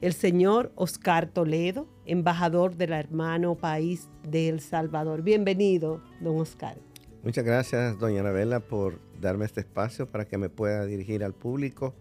el 0.00 0.12
señor 0.12 0.72
Oscar 0.74 1.28
Toledo, 1.28 1.86
embajador 2.06 2.74
del 2.76 2.92
hermano 2.92 3.54
país 3.56 4.08
de 4.28 4.48
El 4.48 4.58
Salvador. 4.60 5.22
Bienvenido, 5.22 6.02
don 6.20 6.40
Oscar. 6.40 6.76
Muchas 7.22 7.44
gracias, 7.44 8.00
doña 8.00 8.20
Anabela, 8.20 8.58
por 8.60 8.98
darme 9.20 9.44
este 9.44 9.60
espacio 9.60 10.06
para 10.06 10.24
que 10.24 10.38
me 10.38 10.48
pueda 10.48 10.86
dirigir 10.86 11.22
al 11.22 11.34
público 11.34 11.94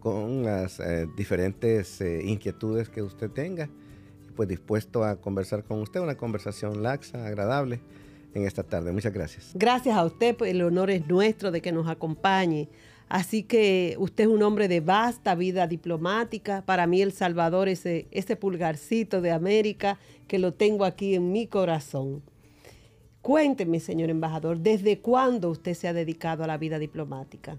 con 0.00 0.42
las 0.42 0.80
eh, 0.80 1.06
diferentes 1.16 2.00
eh, 2.00 2.22
inquietudes 2.24 2.88
que 2.88 3.02
usted 3.02 3.30
tenga. 3.30 3.68
Pues 4.36 4.48
dispuesto 4.48 5.04
a 5.04 5.16
conversar 5.16 5.64
con 5.64 5.80
usted, 5.80 6.00
una 6.00 6.16
conversación 6.16 6.82
laxa, 6.82 7.26
agradable 7.26 7.80
en 8.34 8.46
esta 8.46 8.62
tarde. 8.62 8.92
Muchas 8.92 9.12
gracias. 9.12 9.52
Gracias 9.54 9.96
a 9.96 10.04
usted, 10.04 10.36
pues 10.36 10.50
el 10.50 10.62
honor 10.62 10.90
es 10.90 11.06
nuestro 11.06 11.50
de 11.50 11.62
que 11.62 11.72
nos 11.72 11.88
acompañe. 11.88 12.68
Así 13.08 13.42
que 13.42 13.96
usted 13.98 14.24
es 14.24 14.30
un 14.30 14.42
hombre 14.42 14.66
de 14.66 14.80
vasta 14.80 15.34
vida 15.34 15.66
diplomática. 15.66 16.62
Para 16.66 16.86
mí 16.86 17.02
El 17.02 17.12
Salvador 17.12 17.68
es 17.68 17.84
ese, 17.86 18.36
pulgarcito 18.36 19.20
de 19.20 19.30
América 19.30 19.98
que 20.26 20.38
lo 20.38 20.54
tengo 20.54 20.84
aquí 20.84 21.14
en 21.14 21.30
mi 21.30 21.46
corazón. 21.46 22.22
Cuénteme, 23.22 23.80
señor 23.80 24.10
embajador, 24.10 24.58
¿desde 24.58 25.00
cuándo 25.00 25.50
usted 25.50 25.74
se 25.74 25.88
ha 25.88 25.92
dedicado 25.92 26.44
a 26.44 26.46
la 26.46 26.58
vida 26.58 26.78
diplomática? 26.78 27.56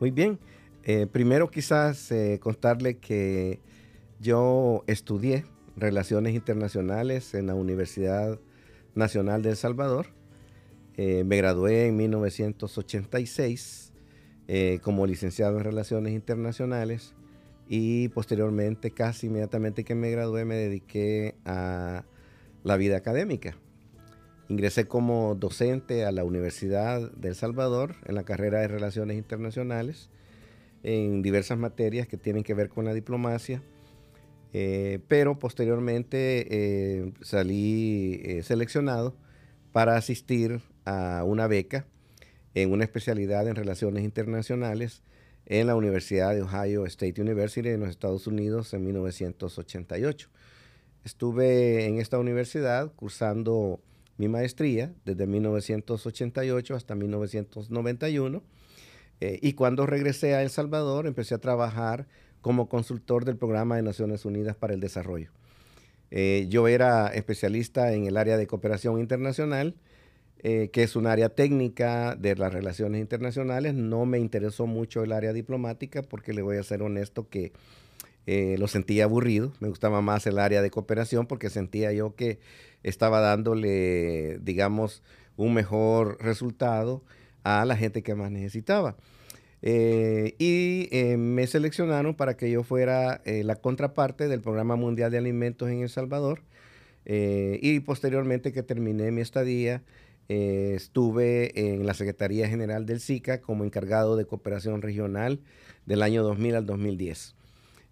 Muy 0.00 0.10
bien. 0.10 0.38
Eh, 0.82 1.06
primero 1.10 1.50
quizás 1.50 2.10
eh, 2.12 2.38
contarle 2.40 2.98
que 2.98 3.60
yo 4.20 4.84
estudié 4.86 5.44
Relaciones 5.76 6.34
Internacionales 6.34 7.34
en 7.34 7.48
la 7.48 7.54
Universidad 7.54 8.38
Nacional 8.94 9.42
de 9.42 9.50
El 9.50 9.56
Salvador. 9.56 10.06
Eh, 10.96 11.24
me 11.24 11.36
gradué 11.36 11.86
en 11.86 11.96
1986 11.96 13.92
como 14.82 15.06
licenciado 15.06 15.56
en 15.56 15.64
Relaciones 15.64 16.12
Internacionales 16.12 17.14
y 17.68 18.08
posteriormente, 18.08 18.90
casi 18.90 19.28
inmediatamente 19.28 19.84
que 19.84 19.94
me 19.94 20.10
gradué, 20.10 20.44
me 20.44 20.56
dediqué 20.56 21.34
a 21.44 22.04
la 22.62 22.76
vida 22.76 22.96
académica. 22.96 23.56
Ingresé 24.48 24.86
como 24.86 25.34
docente 25.34 26.04
a 26.04 26.12
la 26.12 26.24
Universidad 26.24 27.10
de 27.12 27.28
El 27.28 27.34
Salvador 27.34 27.96
en 28.04 28.14
la 28.14 28.24
carrera 28.24 28.60
de 28.60 28.68
Relaciones 28.68 29.16
Internacionales 29.16 30.10
en 30.82 31.22
diversas 31.22 31.58
materias 31.58 32.06
que 32.06 32.18
tienen 32.18 32.42
que 32.42 32.52
ver 32.52 32.68
con 32.68 32.84
la 32.84 32.92
diplomacia, 32.92 33.62
eh, 34.54 35.00
pero 35.08 35.38
posteriormente 35.38 36.46
eh, 36.48 37.12
salí 37.20 38.20
eh, 38.24 38.42
seleccionado 38.42 39.16
para 39.72 39.96
asistir 39.96 40.60
a 40.84 41.24
una 41.24 41.48
beca 41.48 41.86
en 42.54 42.72
una 42.72 42.84
especialidad 42.84 43.48
en 43.48 43.56
Relaciones 43.56 44.04
Internacionales 44.04 45.02
en 45.46 45.66
la 45.66 45.74
Universidad 45.74 46.34
de 46.34 46.42
Ohio 46.42 46.86
State 46.86 47.20
University 47.20 47.68
en 47.68 47.80
los 47.80 47.90
Estados 47.90 48.26
Unidos 48.26 48.72
en 48.74 48.84
1988. 48.84 50.30
Estuve 51.04 51.86
en 51.86 51.98
esta 51.98 52.18
universidad 52.18 52.92
cursando 52.94 53.80
mi 54.16 54.28
maestría 54.28 54.94
desde 55.04 55.26
1988 55.26 56.74
hasta 56.76 56.94
1991. 56.94 58.42
Eh, 59.20 59.38
y 59.42 59.52
cuando 59.52 59.86
regresé 59.86 60.34
a 60.34 60.42
El 60.42 60.50
Salvador, 60.50 61.06
empecé 61.06 61.34
a 61.34 61.38
trabajar 61.38 62.06
como 62.44 62.68
consultor 62.68 63.24
del 63.24 63.38
Programa 63.38 63.76
de 63.76 63.82
Naciones 63.82 64.26
Unidas 64.26 64.54
para 64.54 64.74
el 64.74 64.80
Desarrollo. 64.80 65.30
Eh, 66.10 66.44
yo 66.50 66.68
era 66.68 67.06
especialista 67.08 67.94
en 67.94 68.04
el 68.04 68.18
área 68.18 68.36
de 68.36 68.46
cooperación 68.46 69.00
internacional, 69.00 69.76
eh, 70.40 70.68
que 70.70 70.82
es 70.82 70.94
un 70.94 71.06
área 71.06 71.30
técnica 71.30 72.16
de 72.16 72.36
las 72.36 72.52
relaciones 72.52 73.00
internacionales. 73.00 73.72
No 73.72 74.04
me 74.04 74.18
interesó 74.18 74.66
mucho 74.66 75.02
el 75.02 75.12
área 75.12 75.32
diplomática 75.32 76.02
porque 76.02 76.34
le 76.34 76.42
voy 76.42 76.58
a 76.58 76.62
ser 76.62 76.82
honesto 76.82 77.30
que 77.30 77.54
lo 78.26 78.68
sentía 78.68 79.04
aburrido. 79.04 79.54
Me 79.60 79.68
gustaba 79.68 80.02
más 80.02 80.26
el 80.26 80.38
área 80.38 80.60
de 80.60 80.70
cooperación 80.70 81.26
porque 81.26 81.48
sentía 81.48 81.92
yo 81.92 82.14
que 82.14 82.40
estaba 82.82 83.20
dándole, 83.20 84.38
digamos, 84.42 85.02
un 85.38 85.54
mejor 85.54 86.18
resultado 86.20 87.02
a 87.42 87.64
la 87.64 87.74
gente 87.74 88.02
que 88.02 88.14
más 88.14 88.30
necesitaba. 88.30 88.96
Eh, 89.66 90.34
y 90.38 90.88
eh, 90.94 91.16
me 91.16 91.46
seleccionaron 91.46 92.14
para 92.14 92.36
que 92.36 92.50
yo 92.50 92.62
fuera 92.64 93.22
eh, 93.24 93.42
la 93.44 93.56
contraparte 93.56 94.28
del 94.28 94.42
Programa 94.42 94.76
Mundial 94.76 95.10
de 95.10 95.16
Alimentos 95.16 95.70
en 95.70 95.80
El 95.80 95.88
Salvador. 95.88 96.42
y 97.06 97.80
posteriormente 97.80 98.52
que 98.52 98.62
terminé 98.62 99.10
mi 99.10 99.22
estadía, 99.22 99.82
estuve 100.28 101.52
en 101.58 101.86
la 101.86 101.94
Secretaría 101.94 102.48
General 102.48 102.84
del 102.86 103.00
SICA 103.00 103.40
como 103.40 103.64
encargado 103.64 104.16
de 104.16 104.26
cooperación 104.26 104.82
regional 104.82 105.40
del 105.86 106.02
año 106.02 106.22
2000 106.22 106.56
al 106.56 106.66
2010 106.66 107.34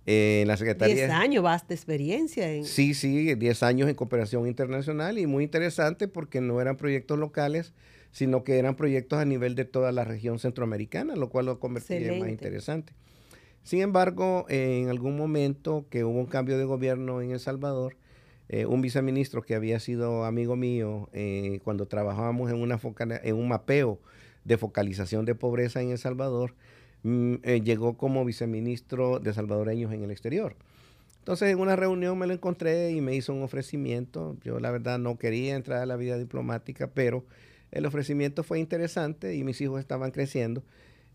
en 0.06 0.48
la 0.48 0.56
Secretaría. 0.56 0.94
10 0.94 1.10
años, 1.10 1.42
basta 1.42 1.74
experiencia. 1.74 2.50
En... 2.50 2.64
Sí, 2.64 2.94
sí, 2.94 3.34
10 3.34 3.62
años 3.62 3.88
en 3.88 3.94
cooperación 3.94 4.46
internacional 4.46 5.18
y 5.18 5.26
muy 5.26 5.44
interesante 5.44 6.08
porque 6.08 6.40
no 6.40 6.60
eran 6.60 6.76
proyectos 6.76 7.18
locales, 7.18 7.72
sino 8.12 8.44
que 8.44 8.58
eran 8.58 8.76
proyectos 8.76 9.18
a 9.18 9.24
nivel 9.24 9.54
de 9.54 9.64
toda 9.64 9.90
la 9.90 10.04
región 10.04 10.38
centroamericana, 10.38 11.16
lo 11.16 11.28
cual 11.28 11.46
lo 11.46 11.58
convertía 11.58 12.12
en 12.12 12.20
más 12.20 12.28
interesante. 12.28 12.92
Sin 13.64 13.80
embargo, 13.80 14.46
en 14.48 14.88
algún 14.88 15.16
momento 15.16 15.86
que 15.90 16.04
hubo 16.04 16.18
un 16.18 16.26
cambio 16.26 16.58
de 16.58 16.64
gobierno 16.64 17.20
en 17.20 17.32
El 17.32 17.40
Salvador, 17.40 17.96
eh, 18.48 18.66
un 18.66 18.82
viceministro 18.82 19.42
que 19.42 19.54
había 19.54 19.80
sido 19.80 20.24
amigo 20.24 20.56
mío 20.56 21.08
eh, 21.12 21.60
cuando 21.64 21.86
trabajábamos 21.86 22.50
en, 22.50 22.60
una 22.60 22.78
en 23.22 23.36
un 23.36 23.48
mapeo 23.48 23.98
de 24.44 24.58
focalización 24.58 25.24
de 25.24 25.34
pobreza 25.34 25.80
en 25.80 25.90
El 25.90 25.98
Salvador, 25.98 26.54
Mm, 27.02 27.36
eh, 27.42 27.60
llegó 27.62 27.96
como 27.96 28.24
viceministro 28.24 29.18
de 29.18 29.32
salvadoreños 29.32 29.92
en 29.92 30.04
el 30.04 30.10
exterior. 30.10 30.54
Entonces 31.18 31.50
en 31.50 31.58
una 31.58 31.76
reunión 31.76 32.18
me 32.18 32.26
lo 32.26 32.32
encontré 32.32 32.92
y 32.92 33.00
me 33.00 33.14
hizo 33.14 33.32
un 33.32 33.42
ofrecimiento. 33.42 34.36
Yo 34.42 34.60
la 34.60 34.70
verdad 34.70 34.98
no 34.98 35.18
quería 35.18 35.56
entrar 35.56 35.82
a 35.82 35.86
la 35.86 35.96
vida 35.96 36.18
diplomática, 36.18 36.88
pero 36.88 37.24
el 37.72 37.86
ofrecimiento 37.86 38.44
fue 38.44 38.60
interesante 38.60 39.34
y 39.34 39.44
mis 39.44 39.60
hijos 39.60 39.80
estaban 39.80 40.10
creciendo. 40.10 40.62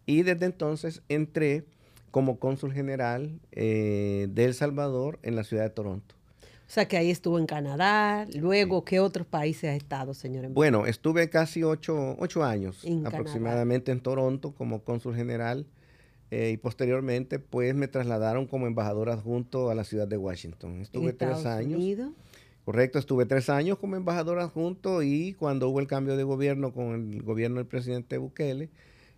Y 0.06 0.24
desde 0.24 0.46
entonces 0.46 1.02
entré 1.08 1.66
como 2.12 2.40
cónsul 2.40 2.74
general 2.74 3.40
eh, 3.52 4.28
de 4.32 4.46
El 4.46 4.54
Salvador 4.54 5.20
en 5.22 5.36
la 5.36 5.44
ciudad 5.44 5.64
de 5.64 5.70
Toronto. 5.70 6.16
O 6.42 6.70
sea 6.70 6.86
que 6.88 6.98
ahí 6.98 7.10
estuvo 7.10 7.40
en 7.40 7.46
Canadá, 7.46 8.28
luego, 8.36 8.84
¿qué 8.84 9.00
otros 9.00 9.26
países 9.26 9.70
ha 9.70 9.76
estado, 9.76 10.14
señor? 10.14 10.50
Bueno, 10.50 10.86
estuve 10.86 11.30
casi 11.30 11.64
ocho, 11.64 12.18
años 12.44 12.84
aproximadamente 13.06 13.94
en 13.94 14.02
Toronto 14.02 14.54
como 14.54 14.84
cónsul 14.84 15.16
general 15.16 15.66
eh, 16.30 16.52
y 16.54 16.58
posteriormente 16.58 17.40
pues 17.40 17.74
me 17.74 17.88
trasladaron 17.88 18.48
como 18.48 18.68
embajador 18.68 19.10
adjunto 19.10 19.70
a 19.70 19.76
la 19.76 19.86
ciudad 19.86 20.10
de 20.10 20.18
Washington. 20.18 20.82
Estuve 20.82 21.14
tres 21.14 21.46
años. 21.46 21.80
Unidos? 21.80 22.10
Correcto, 22.68 23.00
estuve 23.00 23.26
tres 23.26 23.50
años 23.50 23.80
como 23.80 23.96
embajador 23.96 24.40
adjunto 24.40 25.02
y 25.02 25.32
cuando 25.40 25.70
hubo 25.70 25.80
el 25.80 25.88
cambio 25.88 26.18
de 26.18 26.24
gobierno 26.24 26.74
con 26.74 27.14
el 27.14 27.24
gobierno 27.24 27.60
del 27.60 27.66
presidente 27.66 28.18
Bukele, 28.18 28.70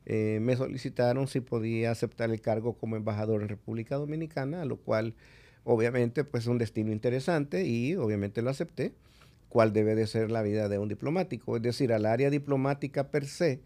eh, 0.05 0.37
me 0.39 0.55
solicitaron 0.55 1.27
si 1.27 1.39
podía 1.39 1.89
aceptar 1.89 2.29
el 2.29 2.41
cargo 2.41 2.73
como 2.73 2.95
embajador 2.95 3.41
en 3.41 3.47
República 3.47 3.95
Dominicana, 3.95 4.61
a 4.61 4.65
lo 4.65 4.77
cual 4.77 5.15
obviamente 5.63 6.23
pues 6.23 6.43
es 6.43 6.47
un 6.47 6.59
destino 6.59 6.91
interesante 6.91 7.65
y 7.65 7.95
obviamente 7.95 8.43
lo 8.43 8.51
acepté, 8.51 8.93
cuál 9.47 9.73
debe 9.73 9.95
de 9.95 10.05
ser 10.05 10.29
la 10.29 10.43
vida 10.43 10.69
de 10.69 10.77
un 10.77 10.87
diplomático. 10.87 11.55
Es 11.55 11.63
decir, 11.63 11.91
al 11.91 12.05
área 12.05 12.29
diplomática 12.29 13.09
per 13.09 13.25
se, 13.25 13.61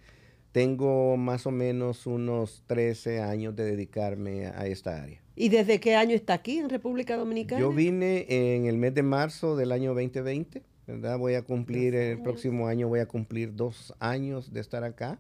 tengo 0.53 1.17
más 1.17 1.45
o 1.47 1.51
menos 1.51 2.05
unos 2.05 2.63
13 2.67 3.21
años 3.21 3.55
de 3.55 3.65
dedicarme 3.65 4.45
a 4.45 4.67
esta 4.67 5.01
área. 5.01 5.19
¿Y 5.35 5.49
desde 5.49 5.79
qué 5.79 5.95
año 5.95 6.15
está 6.15 6.35
aquí 6.35 6.59
en 6.59 6.69
República 6.69 7.17
Dominicana? 7.17 7.59
Yo 7.59 7.71
vine 7.71 8.27
en 8.29 8.67
el 8.67 8.77
mes 8.77 8.93
de 8.93 9.01
marzo 9.01 9.55
del 9.55 9.71
año 9.71 9.95
2020, 9.95 10.61
¿verdad? 10.85 11.17
Voy 11.17 11.33
a 11.33 11.41
cumplir, 11.41 11.95
el 11.95 12.21
próximo 12.21 12.67
año 12.67 12.87
voy 12.87 12.99
a 12.99 13.07
cumplir 13.07 13.55
dos 13.55 13.95
años 13.99 14.53
de 14.53 14.61
estar 14.61 14.83
acá. 14.83 15.19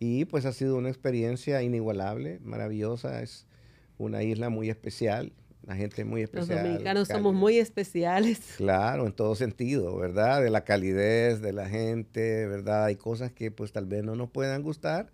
Y 0.00 0.24
pues 0.24 0.44
ha 0.44 0.52
sido 0.52 0.76
una 0.76 0.88
experiencia 0.88 1.62
inigualable, 1.62 2.40
maravillosa. 2.42 3.22
Es 3.22 3.46
una 3.98 4.24
isla 4.24 4.48
muy 4.50 4.68
especial. 4.68 5.32
La 5.66 5.74
gente 5.74 6.04
muy 6.04 6.22
especial. 6.22 6.56
Los 6.56 6.64
dominicanos 6.64 7.08
somos 7.08 7.34
muy 7.34 7.58
especiales. 7.58 8.40
Claro, 8.56 9.06
en 9.06 9.12
todo 9.12 9.34
sentido, 9.34 9.96
¿verdad? 9.96 10.42
De 10.42 10.50
la 10.50 10.64
calidez 10.64 11.40
de 11.40 11.52
la 11.52 11.68
gente, 11.68 12.46
¿verdad? 12.46 12.84
Hay 12.84 12.96
cosas 12.96 13.32
que 13.32 13.50
pues 13.50 13.72
tal 13.72 13.86
vez 13.86 14.04
no 14.04 14.14
nos 14.14 14.30
puedan 14.30 14.62
gustar, 14.62 15.10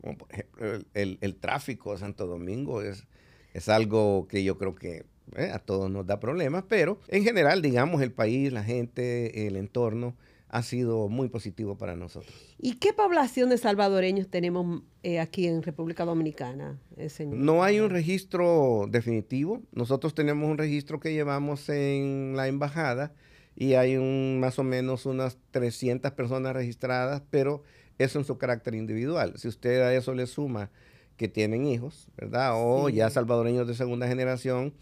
como 0.00 0.18
por 0.18 0.28
ejemplo 0.30 0.78
el, 0.94 1.36
tráfico 1.36 1.92
de 1.92 1.98
Santo 1.98 2.26
Domingo 2.26 2.82
es, 2.82 3.06
es 3.54 3.68
algo 3.68 4.28
que 4.28 4.44
yo 4.44 4.58
creo 4.58 4.74
que 4.74 5.06
eh, 5.34 5.50
a 5.52 5.58
todos 5.58 5.90
nos 5.90 6.06
da 6.06 6.20
problemas, 6.20 6.64
pero 6.68 7.00
en 7.08 7.24
general, 7.24 7.62
digamos, 7.62 8.02
el 8.02 8.12
país, 8.12 8.52
la 8.52 8.62
gente, 8.62 9.46
el 9.46 9.56
entorno, 9.56 10.14
ha 10.48 10.62
sido 10.62 11.08
muy 11.08 11.28
positivo 11.28 11.76
para 11.76 11.96
nosotros. 11.96 12.32
¿Y 12.58 12.74
qué 12.74 12.92
población 12.92 13.50
de 13.50 13.58
salvadoreños 13.58 14.28
tenemos 14.28 14.82
eh, 15.02 15.18
aquí 15.18 15.46
en 15.46 15.62
República 15.62 16.04
Dominicana, 16.04 16.78
eh, 16.96 17.08
señor? 17.08 17.38
No 17.38 17.64
hay 17.64 17.80
un 17.80 17.90
registro 17.90 18.86
definitivo. 18.88 19.62
Nosotros 19.72 20.14
tenemos 20.14 20.48
un 20.48 20.58
registro 20.58 21.00
que 21.00 21.12
llevamos 21.12 21.68
en 21.68 22.34
la 22.36 22.48
embajada 22.48 23.12
y 23.56 23.74
hay 23.74 23.96
un, 23.96 24.38
más 24.38 24.58
o 24.58 24.62
menos 24.62 25.06
unas 25.06 25.38
300 25.50 26.12
personas 26.12 26.54
registradas, 26.54 27.22
pero 27.30 27.62
eso 27.98 28.18
en 28.18 28.24
su 28.24 28.38
carácter 28.38 28.74
individual. 28.74 29.34
Si 29.36 29.48
usted 29.48 29.80
a 29.80 29.94
eso 29.94 30.14
le 30.14 30.26
suma 30.26 30.70
que 31.16 31.28
tienen 31.28 31.66
hijos, 31.66 32.08
¿verdad? 32.16 32.52
O 32.54 32.88
ya 32.88 33.10
salvadoreños 33.10 33.66
de 33.66 33.74
segunda 33.74 34.06
generación, 34.06 34.74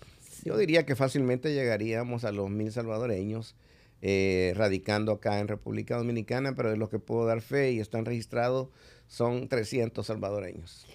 yo 0.44 0.58
diría 0.58 0.84
que 0.84 0.96
fácilmente 0.96 1.54
llegaríamos 1.54 2.24
a 2.24 2.32
los 2.32 2.50
mil 2.50 2.72
salvadoreños 2.72 3.54
eh, 4.06 4.52
radicando 4.54 5.12
acá 5.12 5.40
en 5.40 5.48
República 5.48 5.96
Dominicana, 5.96 6.54
pero 6.54 6.70
de 6.70 6.76
los 6.76 6.90
que 6.90 6.98
puedo 6.98 7.24
dar 7.24 7.40
fe 7.40 7.72
y 7.72 7.80
están 7.80 8.04
registrados 8.04 8.68
son 9.06 9.48
300 9.48 10.06
salvadoreños. 10.06 10.86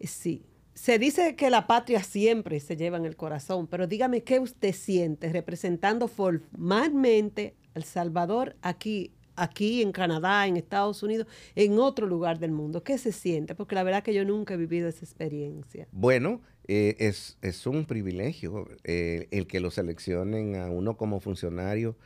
Sí. 0.00 0.44
Se 0.74 0.98
dice 0.98 1.36
que 1.36 1.50
la 1.50 1.68
patria 1.68 2.02
siempre 2.02 2.58
se 2.58 2.76
lleva 2.76 2.96
en 2.96 3.04
el 3.04 3.14
corazón, 3.14 3.68
pero 3.68 3.86
dígame 3.86 4.24
qué 4.24 4.40
usted 4.40 4.74
siente 4.74 5.32
representando 5.32 6.08
formalmente 6.08 7.54
El 7.74 7.84
Salvador 7.84 8.56
aquí 8.60 9.12
aquí 9.36 9.82
en 9.82 9.92
Canadá, 9.92 10.46
en 10.46 10.56
Estados 10.56 11.02
Unidos, 11.02 11.26
en 11.54 11.78
otro 11.78 12.06
lugar 12.06 12.38
del 12.38 12.50
mundo. 12.50 12.82
¿Qué 12.82 12.98
se 12.98 13.12
siente? 13.12 13.54
Porque 13.54 13.74
la 13.74 13.84
verdad 13.84 14.02
que 14.02 14.14
yo 14.14 14.24
nunca 14.24 14.54
he 14.54 14.56
vivido 14.56 14.88
esa 14.88 15.04
experiencia. 15.04 15.86
Bueno, 15.92 16.40
eh, 16.68 16.96
es, 16.98 17.38
es, 17.42 17.66
un 17.66 17.84
privilegio 17.84 18.68
eh, 18.84 19.28
el 19.30 19.46
que 19.46 19.60
lo 19.60 19.70
seleccionen 19.70 20.56
a 20.56 20.70
uno 20.70 20.96
como 20.96 21.20
funcionario 21.20 21.96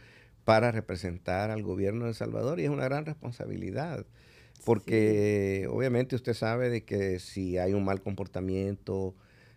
para 0.45 0.71
representar 0.71 1.51
al 1.51 1.63
gobierno 1.63 2.05
de 2.05 2.11
El 2.11 2.15
Salvador 2.15 2.61
y 2.61 2.65
es 2.65 2.71
una 2.71 2.85
gran 2.85 3.07
responsabilidad. 3.07 4.07
Porque 4.65 5.67
obviamente 5.71 6.17
usted 6.17 6.35
sabe 6.35 6.69
de 6.69 6.85
que 6.85 7.19
si 7.19 7.57
hay 7.57 7.73
un 7.73 7.85
mal 7.85 8.03
comportamiento 8.03 9.15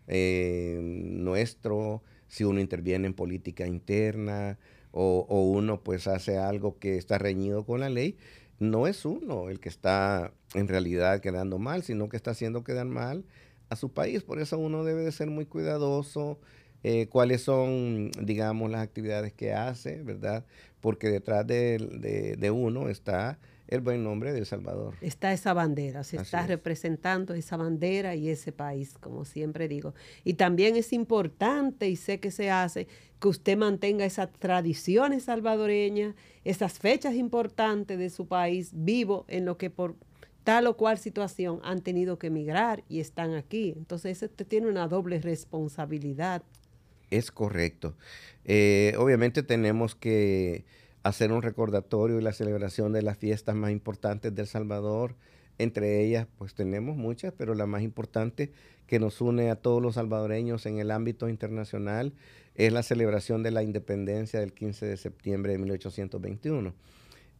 eh, 0.07 0.79
nuestro, 0.81 2.03
si 2.27 2.43
uno 2.45 2.61
interviene 2.61 3.07
en 3.07 3.13
política 3.13 3.67
interna, 3.67 4.57
o, 4.91 5.25
uno 5.41 5.81
pues 5.81 6.07
hace 6.07 6.37
algo 6.37 6.77
que 6.77 6.97
está 6.97 7.17
reñido 7.17 7.65
con 7.65 7.79
la 7.79 7.89
ley, 7.89 8.17
no 8.59 8.87
es 8.87 9.05
uno 9.05 9.49
el 9.49 9.59
que 9.59 9.69
está 9.69 10.31
en 10.53 10.67
realidad 10.67 11.19
quedando 11.19 11.57
mal, 11.57 11.83
sino 11.83 12.09
que 12.09 12.17
está 12.17 12.31
haciendo 12.31 12.63
quedar 12.63 12.85
mal 12.85 13.25
a 13.69 13.75
su 13.75 13.89
país. 13.89 14.23
Por 14.23 14.39
eso 14.39 14.57
uno 14.57 14.83
debe 14.83 15.03
de 15.03 15.11
ser 15.11 15.29
muy 15.29 15.45
cuidadoso, 15.45 16.39
eh, 16.83 17.07
cuáles 17.07 17.41
son, 17.41 18.11
digamos, 18.21 18.69
las 18.69 18.81
actividades 18.81 19.33
que 19.33 19.53
hace, 19.53 20.03
¿verdad? 20.03 20.45
Porque 20.81 21.09
detrás 21.09 21.47
de, 21.47 22.35
de 22.37 22.51
uno 22.51 22.89
está 22.89 23.39
el 23.67 23.81
buen 23.81 24.03
nombre 24.03 24.33
de 24.33 24.39
El 24.39 24.45
Salvador. 24.45 24.95
Está 25.01 25.33
esa 25.33 25.53
bandera, 25.53 26.03
se 26.03 26.17
está 26.17 26.45
representando 26.45 27.33
esa 27.33 27.57
bandera 27.57 28.15
y 28.15 28.29
ese 28.29 28.51
país, 28.51 28.95
como 28.99 29.25
siempre 29.25 29.67
digo. 29.67 29.93
Y 30.23 30.33
también 30.35 30.75
es 30.75 30.93
importante, 30.93 31.89
y 31.89 31.95
sé 31.95 32.19
que 32.19 32.29
se 32.29 32.51
hace, 32.51 32.87
que 33.19 33.27
usted 33.27 33.57
mantenga 33.57 34.05
esas 34.05 34.31
tradiciones 34.33 35.23
salvadoreñas, 35.23 36.15
esas 36.43 36.77
fechas 36.77 37.15
importantes 37.15 37.97
de 37.97 38.09
su 38.09 38.27
país 38.27 38.71
vivo 38.73 39.25
en 39.27 39.45
lo 39.45 39.57
que 39.57 39.69
por 39.69 39.95
tal 40.43 40.67
o 40.67 40.77
cual 40.77 40.97
situación 40.97 41.59
han 41.63 41.81
tenido 41.81 42.19
que 42.19 42.27
emigrar 42.27 42.83
y 42.89 42.99
están 42.99 43.33
aquí. 43.33 43.73
Entonces, 43.75 44.21
usted 44.21 44.45
tiene 44.45 44.67
una 44.67 44.87
doble 44.87 45.19
responsabilidad. 45.19 46.43
Es 47.09 47.31
correcto. 47.31 47.95
Eh, 48.45 48.93
obviamente 48.97 49.43
tenemos 49.43 49.95
que 49.95 50.65
hacer 51.03 51.31
un 51.31 51.41
recordatorio 51.41 52.19
y 52.19 52.23
la 52.23 52.33
celebración 52.33 52.93
de 52.93 53.01
las 53.01 53.17
fiestas 53.17 53.55
más 53.55 53.71
importantes 53.71 54.33
del 54.33 54.47
Salvador. 54.47 55.15
Entre 55.57 56.03
ellas, 56.03 56.27
pues 56.37 56.55
tenemos 56.55 56.97
muchas, 56.97 57.33
pero 57.37 57.53
la 57.53 57.67
más 57.67 57.83
importante 57.83 58.51
que 58.87 58.99
nos 58.99 59.21
une 59.21 59.49
a 59.49 59.55
todos 59.55 59.81
los 59.81 59.95
salvadoreños 59.95 60.65
en 60.65 60.79
el 60.79 60.91
ámbito 60.91 61.29
internacional 61.29 62.13
es 62.55 62.71
la 62.73 62.83
celebración 62.83 63.43
de 63.43 63.51
la 63.51 63.63
independencia 63.63 64.39
del 64.39 64.53
15 64.53 64.85
de 64.85 64.97
septiembre 64.97 65.53
de 65.53 65.59
1821. 65.59 66.73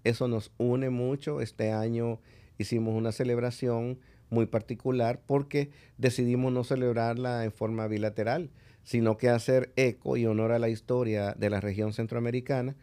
Eso 0.04 0.28
nos 0.28 0.52
une 0.58 0.90
mucho. 0.90 1.42
Este 1.42 1.72
año 1.72 2.20
hicimos 2.58 2.96
una 2.96 3.12
celebración 3.12 4.00
muy 4.30 4.46
particular 4.46 5.22
porque 5.26 5.70
decidimos 5.98 6.52
no 6.52 6.64
celebrarla 6.64 7.44
en 7.44 7.52
forma 7.52 7.88
bilateral, 7.88 8.50
sino 8.84 9.18
que 9.18 9.30
hacer 9.30 9.72
eco 9.76 10.18
y 10.18 10.26
honor 10.26 10.52
a 10.52 10.60
la 10.60 10.70
historia 10.70 11.34
de 11.34 11.50
la 11.50 11.62
región 11.62 11.94
centroamericana 11.94 12.76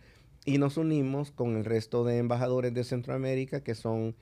y 0.44 0.58
nos 0.58 0.76
unimos 0.76 1.30
con 1.30 1.56
el 1.56 1.64
resto 1.64 2.04
de 2.04 2.18
embajadores 2.18 2.72
de 2.72 2.84
Centroamérica, 2.84 3.62
que 3.62 3.74
son 3.74 4.14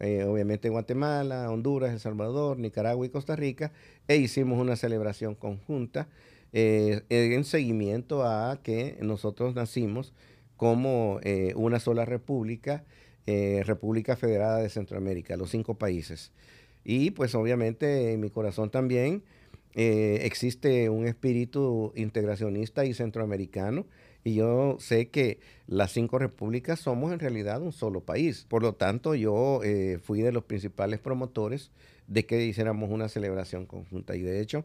eh, 0.00 0.24
obviamente 0.24 0.68
Guatemala, 0.68 1.50
Honduras, 1.50 1.92
El 1.92 2.00
Salvador, 2.00 2.58
Nicaragua 2.58 3.04
y 3.04 3.10
Costa 3.10 3.36
Rica, 3.36 3.72
e 4.06 4.16
hicimos 4.16 4.58
una 4.58 4.76
celebración 4.76 5.34
conjunta 5.34 6.08
eh, 6.52 7.02
en 7.10 7.44
seguimiento 7.44 8.24
a 8.24 8.60
que 8.62 8.96
nosotros 9.02 9.54
nacimos 9.54 10.14
como 10.56 11.20
eh, 11.22 11.52
una 11.56 11.78
sola 11.78 12.04
república, 12.04 12.84
República 13.64 14.16
Federada 14.16 14.58
de 14.58 14.68
Centroamérica, 14.68 15.36
los 15.36 15.50
cinco 15.50 15.74
países. 15.74 16.32
Y 16.84 17.10
pues 17.10 17.34
obviamente 17.34 18.12
en 18.12 18.20
mi 18.20 18.30
corazón 18.30 18.70
también 18.70 19.22
existe 19.74 20.88
un 20.88 21.06
espíritu 21.06 21.92
integracionista 21.94 22.84
y 22.84 22.94
centroamericano 22.94 23.86
y 24.24 24.34
yo 24.34 24.76
sé 24.78 25.08
que 25.08 25.40
las 25.66 25.92
cinco 25.92 26.18
repúblicas 26.18 26.80
somos 26.80 27.12
en 27.12 27.18
realidad 27.18 27.62
un 27.62 27.72
solo 27.72 28.00
país. 28.00 28.44
Por 28.48 28.62
lo 28.62 28.74
tanto, 28.74 29.14
yo 29.14 29.60
eh, 29.64 29.98
fui 30.02 30.20
de 30.20 30.32
los 30.32 30.44
principales 30.44 31.00
promotores 31.00 31.70
de 32.08 32.26
que 32.26 32.44
hiciéramos 32.44 32.90
una 32.90 33.08
celebración 33.08 33.64
conjunta. 33.66 34.16
Y 34.16 34.20
de 34.22 34.40
hecho, 34.40 34.64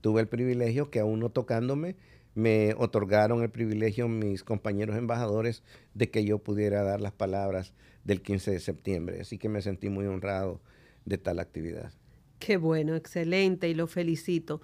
tuve 0.00 0.22
el 0.22 0.28
privilegio 0.28 0.90
que 0.90 1.00
aún 1.00 1.20
no 1.20 1.30
tocándome, 1.30 1.96
me 2.36 2.74
otorgaron 2.76 3.42
el 3.42 3.48
privilegio 3.48 4.08
mis 4.08 4.44
compañeros 4.44 4.96
embajadores 4.96 5.62
de 5.94 6.10
que 6.10 6.22
yo 6.22 6.38
pudiera 6.38 6.82
dar 6.82 7.00
las 7.00 7.12
palabras 7.12 7.72
del 8.04 8.20
15 8.20 8.50
de 8.50 8.60
septiembre. 8.60 9.20
Así 9.22 9.38
que 9.38 9.48
me 9.48 9.62
sentí 9.62 9.88
muy 9.88 10.04
honrado 10.04 10.60
de 11.06 11.16
tal 11.16 11.38
actividad. 11.38 11.92
Qué 12.38 12.58
bueno, 12.58 12.94
excelente 12.94 13.70
y 13.70 13.74
lo 13.74 13.86
felicito. 13.86 14.60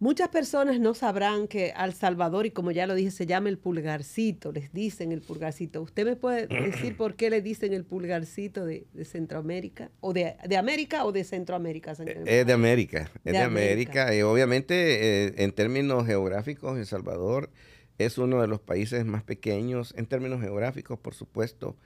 Muchas 0.00 0.28
personas 0.28 0.78
no 0.78 0.94
sabrán 0.94 1.48
que 1.48 1.72
al 1.72 1.92
Salvador, 1.92 2.46
y 2.46 2.52
como 2.52 2.70
ya 2.70 2.86
lo 2.86 2.94
dije, 2.94 3.10
se 3.10 3.26
llama 3.26 3.48
el 3.48 3.58
pulgarcito, 3.58 4.52
les 4.52 4.72
dicen 4.72 5.10
el 5.10 5.22
pulgarcito. 5.22 5.82
¿Usted 5.82 6.04
me 6.04 6.14
puede 6.14 6.46
decir 6.70 6.96
por 6.96 7.16
qué 7.16 7.30
le 7.30 7.42
dicen 7.42 7.72
el 7.72 7.84
pulgarcito 7.84 8.64
de, 8.64 8.86
Centroamérica? 9.04 9.90
¿O 10.00 10.12
de, 10.12 10.36
América 10.56 11.04
o 11.04 11.10
de 11.10 11.24
Centroamérica? 11.24 11.96
Eh, 12.06 12.22
es 12.26 12.46
de 12.46 12.52
América, 12.52 13.10
es 13.24 13.32
de, 13.32 13.38
América. 13.38 14.14
Y 14.14 14.22
obviamente, 14.22 15.26
eh, 15.26 15.34
en 15.38 15.50
términos 15.50 16.06
geográficos, 16.06 16.78
El 16.78 16.86
Salvador 16.86 17.50
es 17.98 18.18
uno 18.18 18.40
de 18.40 18.46
los 18.46 18.60
países 18.60 19.04
más 19.04 19.24
pequeños, 19.24 19.94
en 19.96 20.06
términos 20.06 20.40
geográficos, 20.40 21.00
por 21.00 21.14
supuesto, 21.14 21.76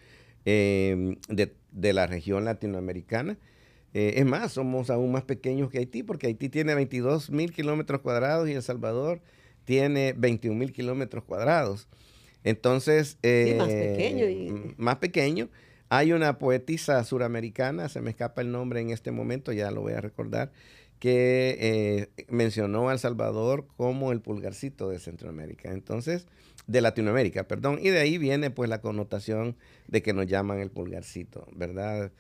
eh, 0.45 1.17
de 1.29 1.93
la 1.95 2.07
región 2.07 2.45
latinoamericana 2.45 3.39
eh, 3.95 4.15
es 4.17 4.25
más, 4.25 4.53
somos 4.53 4.89
aún 4.91 5.13
más 5.13 5.25
pequeños 5.25 5.71
que 5.71 5.79
Haití, 5.79 6.03
porque 6.03 6.27
Haití 6.27 6.49
tiene 6.49 6.75
22 6.75 7.31
mil 7.31 7.53
kilómetros 7.53 8.01
cuadrados 8.01 8.49
y 8.49 8.53
El 8.53 8.63
Salvador 8.63 9.21
tiene 9.65 10.15
21 10.17 10.59
mil 10.59 10.73
kilómetros 10.73 11.25
cuadrados. 11.25 11.89
Entonces, 12.43 13.19
eh, 13.23 13.55
más 13.59 13.69
pequeño. 13.69 14.75
Más 14.79 14.97
pequeño. 14.97 15.49
Hay 15.91 16.13
una 16.13 16.39
poetisa 16.39 17.05
suramericana, 17.05 17.91
se 17.91 18.01
me 18.01 18.11
escapa 18.11 18.41
el 18.41 18.51
nombre 18.51 18.81
en 18.81 18.91
este 18.91 19.11
momento, 19.11 19.53
ya 19.53 19.71
lo 19.71 19.83
voy 19.83 19.93
a 19.93 20.01
recordar, 20.01 20.51
que 20.99 21.59
eh, 21.61 22.25
mencionó 22.29 22.89
a 22.89 22.95
El 22.95 22.99
Salvador 22.99 23.67
como 23.77 24.11
el 24.11 24.21
pulgarcito 24.21 24.89
de 24.89 24.99
Centroamérica. 24.99 25.71
Entonces, 25.71 26.27
de 26.67 26.81
Latinoamérica, 26.81 27.47
perdón. 27.47 27.79
Y 27.83 27.91
de 27.91 28.01
ahí 28.01 28.17
viene 28.17 28.51
pues 28.51 28.71
la 28.71 28.81
connotación 28.81 29.55
de 29.87 30.01
que 30.01 30.15
nos 30.15 30.27
llaman 30.27 30.61
el 30.61 30.71
pulgarcito, 30.71 31.47
¿verdad? 31.55 32.11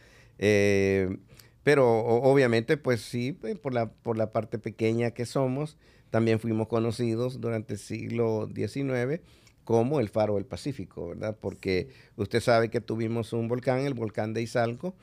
Pero 1.62 2.00
obviamente, 2.00 2.76
pues 2.76 3.00
sí, 3.02 3.32
pues, 3.32 3.58
por, 3.58 3.72
la, 3.72 3.90
por 3.90 4.16
la 4.16 4.32
parte 4.32 4.58
pequeña 4.58 5.12
que 5.12 5.26
somos, 5.26 5.76
también 6.10 6.40
fuimos 6.40 6.68
conocidos 6.68 7.40
durante 7.40 7.74
el 7.74 7.78
siglo 7.78 8.48
XIX 8.54 9.20
como 9.64 10.00
el 10.00 10.08
faro 10.08 10.34
del 10.34 10.44
Pacífico, 10.44 11.08
¿verdad? 11.08 11.36
Porque 11.40 11.88
usted 12.16 12.40
sabe 12.40 12.68
que 12.68 12.80
tuvimos 12.80 13.32
un 13.32 13.48
volcán, 13.48 13.80
el 13.80 13.94
volcán 13.94 14.34
de 14.34 14.42
Izalco, 14.42 14.94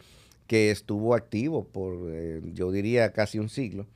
que 0.47 0.71
estuvo 0.71 1.15
activo 1.15 1.65
por, 1.65 1.95
eh, 2.11 2.41
yo 2.53 2.71
diría, 2.71 3.13
casi 3.13 3.39
un 3.39 3.49
siglo. 3.49 3.87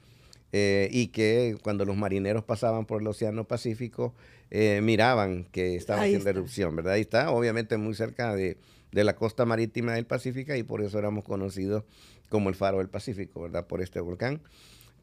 eh, 0.55 0.88
y 0.91 1.08
que 1.08 1.58
cuando 1.63 1.84
los 1.84 1.98
marineros 1.98 2.43
pasaban 2.43 2.86
por 2.86 3.01
el 3.01 3.08
Océano 3.08 3.46
Pacífico 3.46 4.13
eh, 4.51 4.82
miraban 4.84 5.46
que 5.46 5.75
estaba 5.75 6.03
haciendo 6.03 6.29
erupción, 6.29 6.75
¿verdad? 6.75 6.93
Ahí 6.93 7.01
está, 7.01 7.32
obviamente 7.32 7.75
muy 7.77 7.96
cerca 7.96 8.36
de, 8.36 8.58
la 8.91 9.15
costa 9.15 9.46
marítima 9.46 9.93
del 9.93 10.05
Pacífico 10.05 10.53
y 10.53 10.62
por 10.62 10.84
eso 10.84 11.00
éramos 11.00 11.24
conocidos 11.24 11.86
como 12.33 12.49
el 12.49 12.55
faro 12.55 12.79
del 12.79 12.89
Pacífico, 12.89 13.43
¿verdad? 13.43 13.67
Por 13.67 13.79
este 13.79 13.99
volcán. 13.99 14.41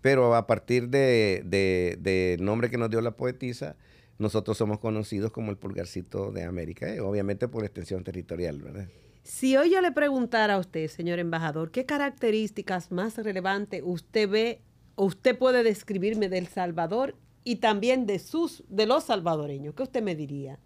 Pero 0.00 0.34
a 0.34 0.48
partir 0.48 0.88
del 0.88 1.48
de, 1.48 2.36
nombre 2.40 2.70
que 2.70 2.76
nos 2.76 2.90
dio 2.90 3.00
la 3.02 3.12
poetisa, 3.12 3.76
nosotros 4.18 4.58
somos 4.58 4.80
conocidos 4.80 5.30
como 5.30 5.52
el 5.52 5.56
pulgarcito 5.56 6.32
de 6.32 6.42
América, 6.42 6.92
eh, 6.92 6.98
obviamente 6.98 7.46
por 7.46 7.64
extensión 7.64 8.02
territorial, 8.02 8.60
¿verdad? 8.60 8.88
Si 9.22 9.56
hoy 9.56 9.70
yo 9.70 9.80
le 9.80 9.92
preguntara 9.92 10.54
a 10.54 10.58
usted, 10.58 10.88
señor 10.88 11.20
embajador, 11.20 11.70
¿qué 11.70 11.86
características 11.86 12.90
más 12.90 13.16
relevantes 13.16 13.80
usted 13.84 14.28
ve 14.28 14.60
o 14.96 15.04
usted 15.04 15.38
puede 15.38 15.62
describirme 15.62 16.28
del 16.28 16.48
Salvador 16.48 17.14
y 17.44 17.56
también 17.56 18.06
de 18.06 18.18
sus 18.18 18.64
de 18.68 18.86
los 18.86 19.04
salvadoreños? 19.04 19.76
¿Qué 19.76 19.84
usted 19.84 20.02
me 20.02 20.16
diría? 20.16 20.58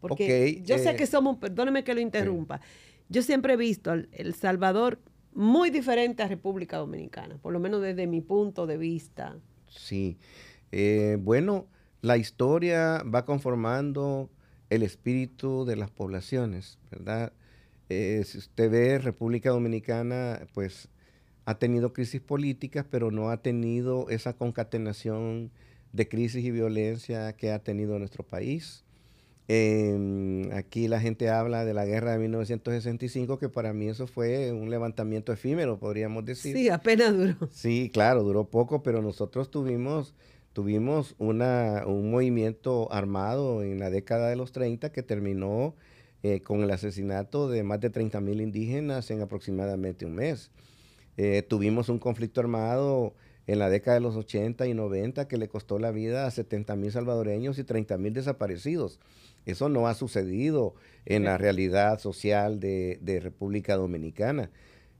Porque 0.00 0.60
yo 0.66 0.76
sé 0.76 0.96
que 0.96 1.04
eh, 1.04 1.06
somos, 1.06 1.38
perdóneme 1.38 1.82
que 1.82 1.94
lo 1.94 2.00
interrumpa, 2.00 2.60
yo 3.08 3.22
siempre 3.22 3.54
he 3.54 3.56
visto 3.56 3.94
El 3.94 4.34
Salvador 4.34 4.98
muy 5.34 5.70
diferente 5.70 6.22
a 6.22 6.28
República 6.28 6.78
Dominicana, 6.78 7.36
por 7.38 7.52
lo 7.52 7.60
menos 7.60 7.82
desde 7.82 8.06
mi 8.06 8.20
punto 8.20 8.66
de 8.66 8.76
vista. 8.76 9.36
Sí, 9.68 10.16
eh, 10.72 11.18
bueno, 11.20 11.66
la 12.02 12.16
historia 12.16 13.02
va 13.02 13.24
conformando 13.24 14.30
el 14.70 14.82
espíritu 14.82 15.64
de 15.64 15.76
las 15.76 15.90
poblaciones, 15.90 16.78
¿verdad? 16.90 17.32
Eh, 17.88 18.22
si 18.24 18.38
usted 18.38 18.70
ve, 18.70 18.98
República 18.98 19.50
Dominicana, 19.50 20.46
pues 20.54 20.88
ha 21.44 21.58
tenido 21.58 21.92
crisis 21.92 22.20
políticas, 22.20 22.86
pero 22.90 23.10
no 23.10 23.30
ha 23.30 23.38
tenido 23.38 24.08
esa 24.08 24.34
concatenación 24.34 25.50
de 25.92 26.08
crisis 26.08 26.44
y 26.44 26.50
violencia 26.50 27.34
que 27.36 27.52
ha 27.52 27.58
tenido 27.58 27.98
nuestro 27.98 28.24
país. 28.24 28.83
Em, 29.46 30.50
aquí 30.52 30.88
la 30.88 31.00
gente 31.00 31.28
habla 31.28 31.66
de 31.66 31.74
la 31.74 31.84
guerra 31.84 32.12
de 32.12 32.18
1965, 32.18 33.38
que 33.38 33.50
para 33.50 33.74
mí 33.74 33.88
eso 33.88 34.06
fue 34.06 34.52
un 34.52 34.70
levantamiento 34.70 35.32
efímero, 35.32 35.78
podríamos 35.78 36.24
decir. 36.24 36.56
Sí, 36.56 36.68
apenas 36.70 37.14
duró. 37.14 37.48
Sí, 37.50 37.90
claro, 37.92 38.22
duró 38.22 38.44
poco, 38.44 38.82
pero 38.82 39.02
nosotros 39.02 39.50
tuvimos, 39.50 40.14
tuvimos 40.54 41.14
una, 41.18 41.84
un 41.86 42.10
movimiento 42.10 42.90
armado 42.90 43.62
en 43.62 43.78
la 43.80 43.90
década 43.90 44.30
de 44.30 44.36
los 44.36 44.52
30 44.52 44.92
que 44.92 45.02
terminó 45.02 45.74
eh, 46.22 46.40
con 46.40 46.62
el 46.62 46.70
asesinato 46.70 47.50
de 47.50 47.62
más 47.64 47.80
de 47.80 47.90
30 47.90 48.18
mil 48.22 48.40
indígenas 48.40 49.10
en 49.10 49.20
aproximadamente 49.20 50.06
un 50.06 50.14
mes. 50.14 50.50
Eh, 51.18 51.42
tuvimos 51.46 51.90
un 51.90 51.98
conflicto 51.98 52.40
armado 52.40 53.14
en 53.46 53.58
la 53.58 53.68
década 53.68 53.96
de 53.96 54.00
los 54.00 54.16
80 54.16 54.66
y 54.66 54.74
90 54.74 55.28
que 55.28 55.36
le 55.36 55.48
costó 55.48 55.78
la 55.78 55.90
vida 55.90 56.26
a 56.26 56.30
70 56.30 56.76
mil 56.76 56.92
salvadoreños 56.92 57.58
y 57.58 57.64
30 57.64 57.98
mil 57.98 58.14
desaparecidos. 58.14 59.00
Eso 59.46 59.68
no 59.68 59.86
ha 59.88 59.94
sucedido 59.94 60.74
en 61.04 61.24
la 61.24 61.36
realidad 61.36 61.98
social 61.98 62.60
de, 62.60 62.98
de, 63.02 63.20
República 63.20 63.76
Dominicana. 63.76 64.50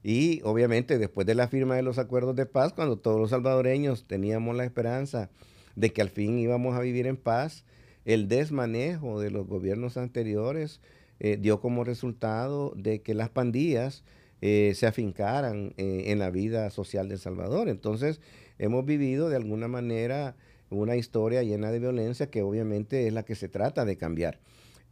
Y 0.02 0.42
obviamente 0.44 0.98
después 0.98 1.26
de 1.26 1.34
la 1.34 1.48
firma 1.48 1.76
de 1.76 1.82
los 1.82 1.98
acuerdos 1.98 2.36
de 2.36 2.44
paz, 2.44 2.74
cuando 2.74 2.98
todos 2.98 3.18
los 3.18 3.30
salvadoreños 3.30 4.06
teníamos 4.06 4.54
la 4.54 4.64
esperanza 4.64 5.30
de 5.76 5.92
que 5.92 6.02
al 6.02 6.10
fin 6.10 6.38
íbamos 6.38 6.76
a 6.76 6.80
vivir 6.80 7.06
en 7.06 7.16
paz, 7.16 7.64
el 8.04 8.28
desmanejo 8.28 9.18
de 9.18 9.30
los 9.30 9.46
gobiernos 9.46 9.96
anteriores 9.96 10.80
eh, 11.20 11.38
dio 11.40 11.60
como 11.60 11.84
resultado 11.84 12.72
de 12.76 13.00
que 13.00 13.14
las 13.14 13.30
pandillas 13.30 14.04
eh, 14.40 14.72
se 14.74 14.86
afincaran 14.86 15.74
eh, 15.76 16.04
en 16.06 16.18
la 16.18 16.30
vida 16.30 16.70
social 16.70 17.08
de 17.08 17.14
El 17.14 17.20
Salvador. 17.20 17.68
Entonces, 17.68 18.20
hemos 18.58 18.84
vivido 18.84 19.28
de 19.28 19.36
alguna 19.36 19.68
manera 19.68 20.36
una 20.70 20.96
historia 20.96 21.42
llena 21.42 21.70
de 21.70 21.78
violencia 21.78 22.30
que 22.30 22.42
obviamente 22.42 23.06
es 23.06 23.12
la 23.12 23.24
que 23.24 23.34
se 23.34 23.48
trata 23.48 23.84
de 23.84 23.96
cambiar. 23.96 24.40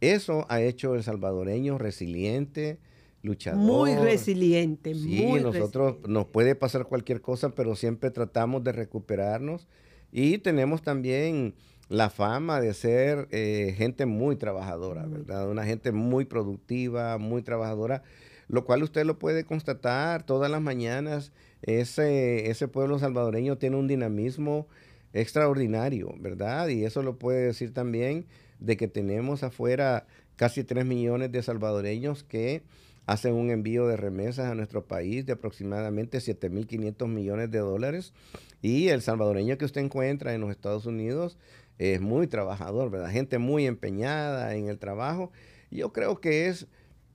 Eso 0.01 0.45
ha 0.49 0.61
hecho 0.61 0.95
el 0.95 1.03
salvadoreño 1.03 1.77
resiliente, 1.77 2.79
luchador. 3.21 3.61
Muy 3.61 3.95
resiliente, 3.95 4.93
sí, 4.95 5.25
nosotros 5.41 5.97
nos 6.07 6.25
puede 6.25 6.55
pasar 6.55 6.85
cualquier 6.85 7.21
cosa, 7.21 7.49
pero 7.49 7.75
siempre 7.75 8.11
tratamos 8.11 8.63
de 8.63 8.73
recuperarnos 8.73 9.67
y 10.11 10.39
tenemos 10.39 10.81
también 10.81 11.55
la 11.89 12.09
fama 12.09 12.59
de 12.59 12.73
ser 12.73 13.27
eh, 13.31 13.73
gente 13.77 14.05
muy 14.05 14.35
trabajadora, 14.35 15.05
¿verdad? 15.05 15.49
Una 15.49 15.63
gente 15.63 15.91
muy 15.91 16.25
productiva, 16.25 17.17
muy 17.17 17.41
trabajadora, 17.41 18.03
lo 18.47 18.65
cual 18.65 18.83
usted 18.83 19.05
lo 19.05 19.19
puede 19.19 19.45
constatar 19.45 20.25
todas 20.25 20.49
las 20.51 20.61
mañanas. 20.61 21.31
Ese, 21.61 22.49
ese 22.49 22.67
pueblo 22.67 22.99
salvadoreño 22.99 23.57
tiene 23.57 23.77
un 23.77 23.87
dinamismo 23.87 24.67
extraordinario, 25.13 26.15
¿verdad? 26.19 26.67
Y 26.67 26.85
eso 26.85 27.03
lo 27.03 27.17
puede 27.17 27.45
decir 27.45 27.73
también 27.73 28.25
de 28.59 28.77
que 28.77 28.87
tenemos 28.87 29.43
afuera 29.43 30.07
casi 30.35 30.63
3 30.63 30.85
millones 30.85 31.31
de 31.31 31.43
salvadoreños 31.43 32.23
que 32.23 32.63
hacen 33.05 33.33
un 33.33 33.49
envío 33.51 33.87
de 33.87 33.97
remesas 33.97 34.49
a 34.49 34.55
nuestro 34.55 34.85
país 34.85 35.25
de 35.25 35.33
aproximadamente 35.33 36.19
7.500 36.19 37.07
millones 37.07 37.51
de 37.51 37.59
dólares. 37.59 38.13
Y 38.61 38.87
el 38.87 39.01
salvadoreño 39.01 39.57
que 39.57 39.65
usted 39.65 39.81
encuentra 39.81 40.33
en 40.33 40.41
los 40.41 40.51
Estados 40.51 40.85
Unidos 40.85 41.37
es 41.77 42.01
muy 42.01 42.27
trabajador, 42.27 42.89
¿verdad? 42.89 43.11
Gente 43.11 43.37
muy 43.37 43.65
empeñada 43.65 44.55
en 44.55 44.67
el 44.67 44.79
trabajo. 44.79 45.31
yo 45.69 45.91
creo 45.91 46.21
que 46.21 46.47
es 46.47 46.67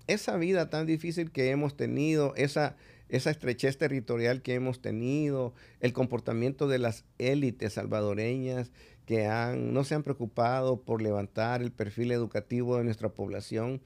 esa 0.08 0.36
vida 0.36 0.70
tan 0.70 0.86
difícil 0.86 1.30
que 1.30 1.50
hemos 1.50 1.76
tenido, 1.76 2.34
esa, 2.36 2.76
esa 3.08 3.30
estrechez 3.30 3.78
territorial 3.78 4.42
que 4.42 4.54
hemos 4.54 4.82
tenido, 4.82 5.54
el 5.80 5.92
comportamiento 5.92 6.66
de 6.66 6.78
las 6.78 7.04
élites 7.18 7.74
salvadoreñas 7.74 8.72
que 9.06 9.26
han, 9.26 9.72
no 9.72 9.84
se 9.84 9.94
han 9.94 10.02
preocupado 10.02 10.82
por 10.82 11.00
levantar 11.00 11.62
el 11.62 11.70
perfil 11.70 12.12
educativo 12.12 12.76
de 12.76 12.84
nuestra 12.84 13.10
población, 13.10 13.80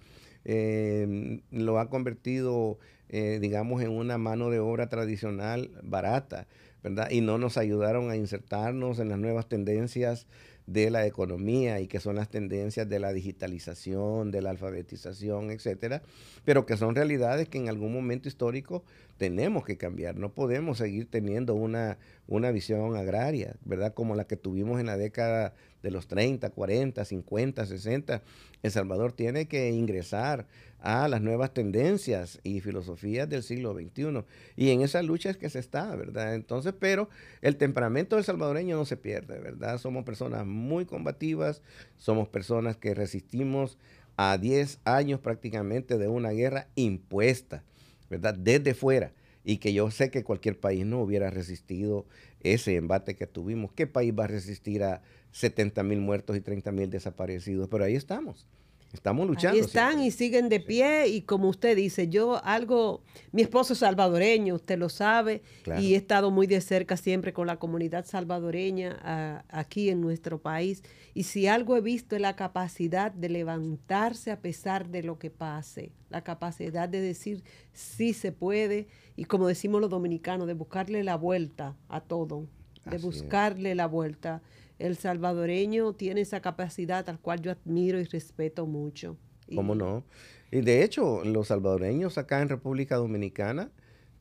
eh, 0.44 1.40
lo 1.50 1.78
ha 1.78 1.88
convertido, 1.88 2.78
eh, 3.08 3.38
digamos, 3.40 3.82
en 3.82 3.90
una 3.90 4.18
mano 4.18 4.50
de 4.50 4.58
obra 4.58 4.88
tradicional 4.88 5.70
barata, 5.82 6.48
¿verdad? 6.82 7.10
Y 7.10 7.20
no 7.20 7.38
nos 7.38 7.56
ayudaron 7.56 8.10
a 8.10 8.16
insertarnos 8.16 8.98
en 8.98 9.08
las 9.10 9.18
nuevas 9.18 9.48
tendencias 9.48 10.26
de 10.72 10.90
la 10.90 11.06
economía 11.06 11.80
y 11.80 11.86
que 11.86 12.00
son 12.00 12.16
las 12.16 12.28
tendencias 12.28 12.88
de 12.88 12.98
la 12.98 13.12
digitalización, 13.12 14.30
de 14.30 14.42
la 14.42 14.50
alfabetización, 14.50 15.50
etcétera, 15.50 16.02
pero 16.44 16.64
que 16.66 16.76
son 16.76 16.94
realidades 16.94 17.48
que 17.48 17.58
en 17.58 17.68
algún 17.68 17.92
momento 17.92 18.28
histórico 18.28 18.82
tenemos 19.18 19.64
que 19.64 19.76
cambiar. 19.76 20.16
No 20.16 20.32
podemos 20.32 20.78
seguir 20.78 21.06
teniendo 21.10 21.54
una, 21.54 21.98
una 22.26 22.50
visión 22.50 22.96
agraria, 22.96 23.56
¿verdad? 23.64 23.94
Como 23.94 24.14
la 24.14 24.24
que 24.24 24.36
tuvimos 24.36 24.80
en 24.80 24.86
la 24.86 24.96
década 24.96 25.54
de 25.82 25.90
los 25.90 26.06
30, 26.06 26.50
40, 26.50 27.04
50, 27.04 27.66
60. 27.66 28.22
El 28.62 28.70
Salvador 28.70 29.12
tiene 29.12 29.48
que 29.48 29.70
ingresar 29.70 30.46
a 30.80 31.08
las 31.08 31.20
nuevas 31.20 31.52
tendencias 31.52 32.40
y 32.42 32.60
filosofías 32.60 33.28
del 33.28 33.42
siglo 33.42 33.74
XXI. 33.74 34.24
Y 34.56 34.70
en 34.70 34.82
esa 34.82 35.02
lucha 35.02 35.30
es 35.30 35.36
que 35.36 35.50
se 35.50 35.58
está, 35.58 35.94
¿verdad? 35.96 36.34
Entonces, 36.34 36.74
pero 36.78 37.08
el 37.40 37.56
temperamento 37.56 38.16
del 38.16 38.24
salvadoreño 38.24 38.76
no 38.76 38.84
se 38.84 38.96
pierde, 38.96 39.38
¿verdad? 39.38 39.78
Somos 39.78 40.04
personas 40.04 40.46
muy 40.46 40.84
combativas, 40.84 41.62
somos 41.98 42.28
personas 42.28 42.76
que 42.76 42.94
resistimos 42.94 43.78
a 44.16 44.38
10 44.38 44.80
años 44.84 45.20
prácticamente 45.20 45.98
de 45.98 46.08
una 46.08 46.30
guerra 46.30 46.68
impuesta, 46.74 47.64
¿verdad? 48.10 48.34
Desde 48.34 48.74
fuera. 48.74 49.12
Y 49.44 49.58
que 49.58 49.72
yo 49.72 49.90
sé 49.90 50.10
que 50.10 50.24
cualquier 50.24 50.58
país 50.58 50.86
no 50.86 51.00
hubiera 51.00 51.30
resistido 51.30 52.06
ese 52.40 52.76
embate 52.76 53.16
que 53.16 53.26
tuvimos. 53.26 53.72
¿Qué 53.72 53.86
país 53.86 54.12
va 54.18 54.24
a 54.24 54.28
resistir 54.28 54.84
a 54.84 55.02
70 55.32 55.82
mil 55.82 56.00
muertos 56.00 56.36
y 56.36 56.40
30 56.40 56.72
mil 56.72 56.90
desaparecidos? 56.90 57.68
Pero 57.68 57.84
ahí 57.84 57.96
estamos. 57.96 58.46
Estamos 58.92 59.26
luchando. 59.26 59.56
Ahí 59.56 59.60
están 59.60 60.02
y 60.02 60.10
siguen 60.10 60.50
de 60.50 60.60
pie 60.60 61.08
y 61.08 61.22
como 61.22 61.48
usted 61.48 61.74
dice, 61.74 62.08
yo 62.08 62.44
algo, 62.44 63.02
mi 63.32 63.40
esposo 63.40 63.72
es 63.72 63.78
salvadoreño, 63.78 64.54
usted 64.54 64.78
lo 64.78 64.90
sabe, 64.90 65.42
y 65.78 65.94
he 65.94 65.96
estado 65.96 66.30
muy 66.30 66.46
de 66.46 66.60
cerca 66.60 66.98
siempre 66.98 67.32
con 67.32 67.46
la 67.46 67.58
comunidad 67.58 68.04
salvadoreña 68.04 69.44
aquí 69.48 69.88
en 69.88 70.02
nuestro 70.02 70.42
país. 70.42 70.82
Y 71.14 71.22
si 71.22 71.46
algo 71.46 71.76
he 71.76 71.80
visto 71.80 72.16
es 72.16 72.22
la 72.22 72.36
capacidad 72.36 73.12
de 73.12 73.30
levantarse 73.30 74.30
a 74.30 74.40
pesar 74.40 74.88
de 74.88 75.02
lo 75.02 75.18
que 75.18 75.30
pase, 75.30 75.92
la 76.10 76.22
capacidad 76.22 76.88
de 76.88 77.00
decir 77.00 77.44
sí 77.72 78.12
se 78.12 78.30
puede 78.30 78.88
y 79.16 79.24
como 79.24 79.46
decimos 79.46 79.80
los 79.80 79.88
dominicanos, 79.90 80.46
de 80.46 80.54
buscarle 80.54 81.02
la 81.02 81.16
vuelta 81.16 81.76
a 81.88 82.00
todo, 82.02 82.46
de 82.84 82.98
buscarle 82.98 83.74
la 83.74 83.86
vuelta 83.86 84.42
el 84.82 84.96
salvadoreño 84.96 85.92
tiene 85.92 86.22
esa 86.22 86.40
capacidad 86.40 87.08
al 87.08 87.20
cual 87.20 87.40
yo 87.40 87.52
admiro 87.52 88.00
y 88.00 88.04
respeto 88.04 88.66
mucho. 88.66 89.16
¿Cómo 89.54 89.76
no? 89.76 90.04
Y 90.50 90.60
de 90.60 90.82
hecho, 90.82 91.24
los 91.24 91.48
salvadoreños 91.48 92.18
acá 92.18 92.42
en 92.42 92.48
República 92.48 92.96
Dominicana, 92.96 93.70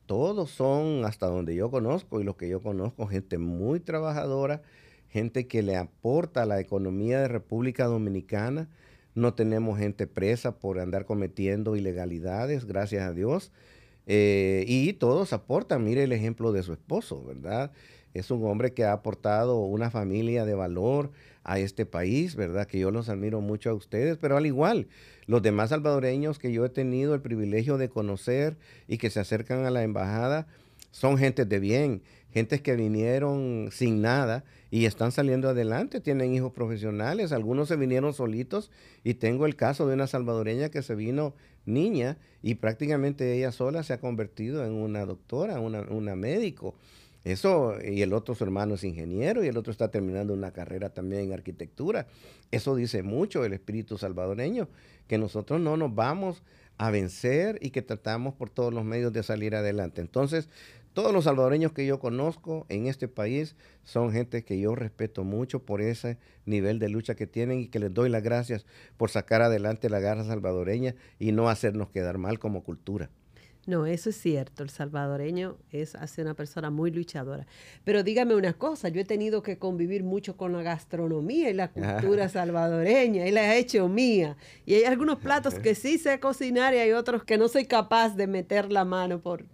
todos 0.06 0.50
son, 0.50 1.04
hasta 1.04 1.26
donde 1.26 1.56
yo 1.56 1.70
conozco 1.70 2.20
y 2.20 2.24
los 2.24 2.36
que 2.36 2.48
yo 2.48 2.62
conozco, 2.62 3.08
gente 3.08 3.38
muy 3.38 3.80
trabajadora, 3.80 4.62
gente 5.08 5.48
que 5.48 5.62
le 5.62 5.76
aporta 5.76 6.42
a 6.42 6.46
la 6.46 6.60
economía 6.60 7.20
de 7.20 7.28
República 7.28 7.86
Dominicana. 7.86 8.68
No 9.14 9.34
tenemos 9.34 9.78
gente 9.78 10.06
presa 10.06 10.60
por 10.60 10.78
andar 10.78 11.06
cometiendo 11.06 11.74
ilegalidades, 11.74 12.66
gracias 12.66 13.02
a 13.02 13.12
Dios. 13.12 13.50
Eh, 14.06 14.64
y 14.68 14.92
todos 14.94 15.32
aportan, 15.32 15.84
mire 15.84 16.04
el 16.04 16.12
ejemplo 16.12 16.52
de 16.52 16.62
su 16.62 16.72
esposo, 16.72 17.24
¿verdad? 17.24 17.72
Es 18.14 18.30
un 18.30 18.44
hombre 18.46 18.72
que 18.72 18.84
ha 18.84 18.92
aportado 18.92 19.58
una 19.60 19.90
familia 19.90 20.44
de 20.44 20.54
valor 20.54 21.10
a 21.44 21.58
este 21.58 21.86
país, 21.86 22.36
¿verdad? 22.36 22.66
Que 22.66 22.78
yo 22.78 22.90
los 22.90 23.08
admiro 23.08 23.40
mucho 23.40 23.70
a 23.70 23.74
ustedes, 23.74 24.18
pero 24.18 24.36
al 24.36 24.46
igual, 24.46 24.88
los 25.26 25.42
demás 25.42 25.70
salvadoreños 25.70 26.38
que 26.38 26.52
yo 26.52 26.64
he 26.64 26.70
tenido 26.70 27.14
el 27.14 27.20
privilegio 27.20 27.78
de 27.78 27.88
conocer 27.88 28.56
y 28.86 28.98
que 28.98 29.10
se 29.10 29.20
acercan 29.20 29.64
a 29.64 29.70
la 29.70 29.82
embajada, 29.82 30.46
son 30.90 31.16
gentes 31.16 31.48
de 31.48 31.58
bien, 31.58 32.02
gentes 32.32 32.60
que 32.60 32.76
vinieron 32.76 33.70
sin 33.72 34.02
nada 34.02 34.44
y 34.70 34.84
están 34.84 35.12
saliendo 35.12 35.48
adelante, 35.48 36.00
tienen 36.00 36.34
hijos 36.34 36.52
profesionales, 36.52 37.32
algunos 37.32 37.68
se 37.68 37.76
vinieron 37.76 38.14
solitos 38.14 38.70
y 39.04 39.14
tengo 39.14 39.46
el 39.46 39.56
caso 39.56 39.86
de 39.86 39.94
una 39.94 40.06
salvadoreña 40.06 40.70
que 40.70 40.82
se 40.82 40.94
vino 40.94 41.34
niña 41.64 42.18
y 42.42 42.56
prácticamente 42.56 43.36
ella 43.36 43.52
sola 43.52 43.82
se 43.82 43.92
ha 43.92 44.00
convertido 44.00 44.64
en 44.64 44.72
una 44.72 45.04
doctora, 45.04 45.60
una, 45.60 45.82
una 45.82 46.16
médico. 46.16 46.74
Eso, 47.24 47.76
y 47.80 48.02
el 48.02 48.12
otro 48.12 48.34
su 48.34 48.42
hermano 48.42 48.74
es 48.74 48.84
ingeniero 48.84 49.44
y 49.44 49.48
el 49.48 49.56
otro 49.56 49.70
está 49.70 49.90
terminando 49.90 50.34
una 50.34 50.52
carrera 50.52 50.90
también 50.90 51.22
en 51.22 51.32
arquitectura. 51.32 52.06
Eso 52.50 52.74
dice 52.74 53.02
mucho 53.02 53.44
el 53.44 53.52
espíritu 53.52 53.96
salvadoreño, 53.96 54.68
que 55.06 55.18
nosotros 55.18 55.60
no 55.60 55.76
nos 55.76 55.94
vamos 55.94 56.42
a 56.78 56.90
vencer 56.90 57.58
y 57.60 57.70
que 57.70 57.82
tratamos 57.82 58.34
por 58.34 58.50
todos 58.50 58.74
los 58.74 58.84
medios 58.84 59.12
de 59.12 59.22
salir 59.22 59.54
adelante. 59.54 60.00
Entonces, 60.00 60.48
todos 60.94 61.12
los 61.12 61.24
salvadoreños 61.24 61.72
que 61.72 61.86
yo 61.86 61.98
conozco 62.00 62.66
en 62.68 62.86
este 62.86 63.08
país 63.08 63.56
son 63.82 64.12
gente 64.12 64.44
que 64.44 64.60
yo 64.60 64.74
respeto 64.74 65.24
mucho 65.24 65.64
por 65.64 65.80
ese 65.80 66.18
nivel 66.44 66.78
de 66.78 66.90
lucha 66.90 67.14
que 67.14 67.26
tienen 67.26 67.60
y 67.60 67.68
que 67.68 67.78
les 67.78 67.94
doy 67.94 68.10
las 68.10 68.22
gracias 68.22 68.66
por 68.98 69.10
sacar 69.10 69.40
adelante 69.40 69.88
la 69.88 70.00
garra 70.00 70.24
salvadoreña 70.24 70.94
y 71.18 71.32
no 71.32 71.48
hacernos 71.48 71.88
quedar 71.88 72.18
mal 72.18 72.38
como 72.38 72.62
cultura. 72.62 73.10
No, 73.66 73.86
eso 73.86 74.10
es 74.10 74.16
cierto. 74.16 74.64
El 74.64 74.70
salvadoreño 74.70 75.56
es 75.70 75.94
hace 75.94 76.22
una 76.22 76.34
persona 76.34 76.70
muy 76.70 76.90
luchadora. 76.90 77.46
Pero 77.84 78.02
dígame 78.02 78.34
una 78.34 78.54
cosa, 78.54 78.88
yo 78.88 79.00
he 79.00 79.04
tenido 79.04 79.42
que 79.42 79.58
convivir 79.58 80.02
mucho 80.02 80.36
con 80.36 80.52
la 80.52 80.62
gastronomía 80.62 81.48
y 81.48 81.54
la 81.54 81.70
cultura 81.70 82.28
salvadoreña 82.28 83.26
y 83.26 83.30
la 83.30 83.54
he 83.54 83.60
hecho 83.60 83.88
mía. 83.88 84.36
Y 84.66 84.74
hay 84.74 84.84
algunos 84.84 85.18
platos 85.20 85.54
que 85.54 85.76
sí 85.76 85.98
sé 85.98 86.18
cocinar 86.18 86.74
y 86.74 86.78
hay 86.78 86.92
otros 86.92 87.22
que 87.22 87.38
no 87.38 87.46
soy 87.46 87.66
capaz 87.66 88.16
de 88.16 88.26
meter 88.26 88.72
la 88.72 88.84
mano 88.84 89.20
por, 89.20 89.46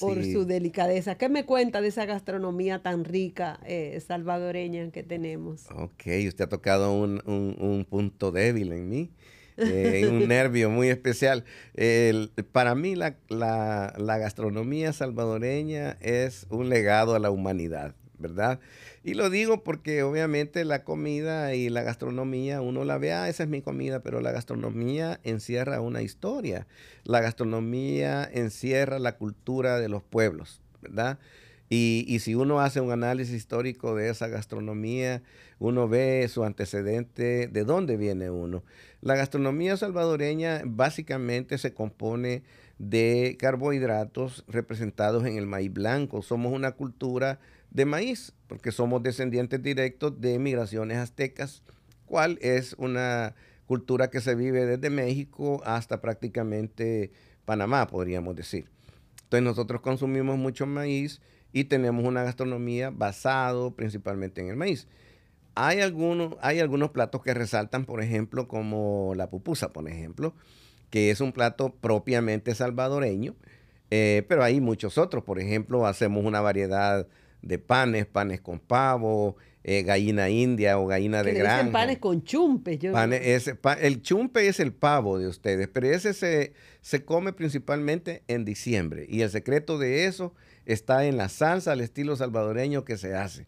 por 0.00 0.24
su 0.24 0.44
delicadeza. 0.44 1.16
¿Qué 1.16 1.28
me 1.28 1.44
cuenta 1.46 1.80
de 1.80 1.88
esa 1.88 2.04
gastronomía 2.04 2.82
tan 2.82 3.04
rica 3.04 3.60
eh, 3.64 4.02
salvadoreña 4.04 4.90
que 4.90 5.04
tenemos? 5.04 5.66
Ok, 5.70 6.02
usted 6.26 6.44
ha 6.44 6.48
tocado 6.48 6.92
un, 6.92 7.22
un 7.24 7.86
punto 7.88 8.32
débil 8.32 8.72
en 8.72 8.88
mí. 8.88 9.10
Eh, 9.56 10.06
un 10.10 10.28
nervio 10.28 10.70
muy 10.70 10.88
especial. 10.88 11.44
para 12.52 12.74
mí 12.74 12.94
la, 12.94 13.16
gastronomía 13.98 14.92
salvadoreña 14.92 15.96
es 16.00 16.46
un 16.50 16.68
legado 16.68 17.14
a 17.14 17.18
la 17.18 17.30
humanidad, 17.30 17.94
¿verdad? 18.18 18.60
Y 19.02 19.14
lo 19.14 19.30
digo 19.30 19.62
porque 19.62 20.02
obviamente 20.02 20.64
la 20.64 20.82
comida 20.82 21.54
y 21.54 21.68
la 21.68 21.82
gastronomía, 21.82 22.60
uno 22.60 22.84
la 22.84 22.98
ve, 22.98 23.12
ah, 23.12 23.28
esa 23.28 23.44
es 23.44 23.48
mi 23.48 23.62
comida, 23.62 24.00
pero 24.00 24.20
la 24.20 24.32
gastronomía 24.32 25.20
encierra 25.22 25.80
una 25.80 26.02
historia. 26.02 26.66
La 27.04 27.20
gastronomía 27.20 28.28
encierra 28.32 28.98
la 28.98 29.16
cultura 29.16 29.78
de 29.78 29.88
los 29.88 30.02
pueblos, 30.02 30.60
¿verdad? 30.82 31.18
Y, 31.68 32.18
si 32.20 32.34
uno 32.34 32.60
hace 32.60 32.80
un 32.80 32.92
análisis 32.92 33.34
histórico 33.34 33.96
de 33.96 34.10
esa 34.10 34.28
gastronomía, 34.28 35.22
uno 35.58 35.88
ve 35.88 36.28
su 36.28 36.44
antecedente, 36.44 37.48
de 37.48 37.64
dónde 37.64 37.96
viene 37.96 38.30
uno. 38.30 38.62
La 39.06 39.14
gastronomía 39.14 39.76
salvadoreña 39.76 40.62
básicamente 40.64 41.58
se 41.58 41.72
compone 41.72 42.42
de 42.80 43.36
carbohidratos 43.38 44.44
representados 44.48 45.24
en 45.24 45.38
el 45.38 45.46
maíz 45.46 45.72
blanco. 45.72 46.22
Somos 46.22 46.52
una 46.52 46.72
cultura 46.72 47.38
de 47.70 47.84
maíz, 47.84 48.32
porque 48.48 48.72
somos 48.72 49.04
descendientes 49.04 49.62
directos 49.62 50.20
de 50.20 50.40
migraciones 50.40 50.98
aztecas, 50.98 51.62
cual 52.04 52.40
es 52.42 52.74
una 52.78 53.36
cultura 53.66 54.10
que 54.10 54.20
se 54.20 54.34
vive 54.34 54.66
desde 54.66 54.90
México 54.90 55.62
hasta 55.64 56.00
prácticamente 56.00 57.12
Panamá, 57.44 57.86
podríamos 57.86 58.34
decir. 58.34 58.68
Entonces 59.22 59.44
nosotros 59.44 59.82
consumimos 59.82 60.36
mucho 60.36 60.66
maíz 60.66 61.20
y 61.52 61.62
tenemos 61.66 62.04
una 62.04 62.24
gastronomía 62.24 62.90
basado 62.90 63.70
principalmente 63.76 64.40
en 64.40 64.48
el 64.48 64.56
maíz. 64.56 64.88
Hay 65.56 65.80
algunos, 65.80 66.36
hay 66.40 66.60
algunos 66.60 66.90
platos 66.90 67.22
que 67.22 67.34
resaltan, 67.34 67.86
por 67.86 68.02
ejemplo, 68.02 68.46
como 68.46 69.14
la 69.16 69.30
pupusa, 69.30 69.72
por 69.72 69.88
ejemplo, 69.88 70.34
que 70.90 71.10
es 71.10 71.20
un 71.20 71.32
plato 71.32 71.74
propiamente 71.74 72.54
salvadoreño, 72.54 73.34
eh, 73.90 74.24
pero 74.28 74.44
hay 74.44 74.60
muchos 74.60 74.98
otros. 74.98 75.24
Por 75.24 75.40
ejemplo, 75.40 75.86
hacemos 75.86 76.24
una 76.24 76.40
variedad 76.42 77.08
de 77.40 77.58
panes, 77.58 78.06
panes 78.06 78.40
con 78.40 78.58
pavo, 78.58 79.36
eh, 79.64 79.82
gallina 79.82 80.28
india 80.28 80.78
o 80.78 80.86
gallina 80.86 81.22
de 81.22 81.32
granja. 81.32 81.72
panes 81.72 81.98
con 81.98 82.22
chumpe. 82.22 82.78
el 83.80 84.02
chumpe 84.02 84.46
es 84.46 84.60
el 84.60 84.72
pavo 84.72 85.18
de 85.18 85.26
ustedes, 85.26 85.68
pero 85.68 85.88
ese 85.88 86.12
se, 86.12 86.52
se 86.82 87.04
come 87.04 87.32
principalmente 87.32 88.22
en 88.28 88.44
diciembre. 88.44 89.06
Y 89.08 89.22
el 89.22 89.30
secreto 89.30 89.78
de 89.78 90.04
eso 90.04 90.34
está 90.66 91.06
en 91.06 91.16
la 91.16 91.28
salsa 91.28 91.72
al 91.72 91.80
estilo 91.80 92.14
salvadoreño 92.14 92.84
que 92.84 92.96
se 92.96 93.14
hace. 93.14 93.46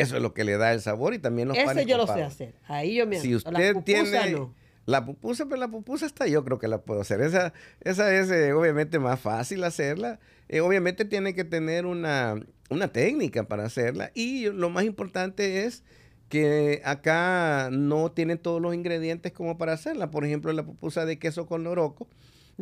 Eso 0.00 0.16
es 0.16 0.22
lo 0.22 0.34
que 0.34 0.44
le 0.44 0.56
da 0.56 0.72
el 0.72 0.80
sabor 0.80 1.14
y 1.14 1.18
también 1.18 1.48
los 1.48 1.56
Ese 1.56 1.86
yo 1.86 1.96
lo 1.96 2.06
sé 2.06 2.22
hacer. 2.22 2.54
Ahí 2.66 2.96
yo 2.96 3.06
me 3.06 3.18
Si 3.18 3.34
usted 3.34 3.76
tiene 3.84 4.48
la 4.86 5.04
pupusa, 5.04 5.44
pero 5.44 5.50
pues 5.50 5.60
la 5.60 5.68
pupusa 5.68 6.06
está 6.06 6.26
yo 6.26 6.44
creo 6.44 6.58
que 6.58 6.68
la 6.68 6.82
puedo 6.82 7.00
hacer. 7.00 7.20
Esa, 7.20 7.52
esa 7.80 8.14
es 8.14 8.30
eh, 8.30 8.52
obviamente 8.52 8.98
más 8.98 9.20
fácil 9.20 9.62
hacerla. 9.64 10.18
Eh, 10.48 10.60
obviamente 10.60 11.04
tiene 11.04 11.34
que 11.34 11.44
tener 11.44 11.86
una, 11.86 12.34
una 12.70 12.88
técnica 12.88 13.44
para 13.44 13.64
hacerla 13.64 14.10
y 14.14 14.46
lo 14.50 14.68
más 14.70 14.84
importante 14.84 15.64
es 15.64 15.84
que 16.28 16.80
acá 16.84 17.70
no 17.72 18.12
tienen 18.12 18.38
todos 18.38 18.62
los 18.62 18.74
ingredientes 18.74 19.32
como 19.32 19.58
para 19.58 19.72
hacerla. 19.72 20.10
Por 20.10 20.24
ejemplo, 20.24 20.52
la 20.52 20.64
pupusa 20.64 21.04
de 21.04 21.18
queso 21.18 21.46
con 21.46 21.64
loroco, 21.64 22.08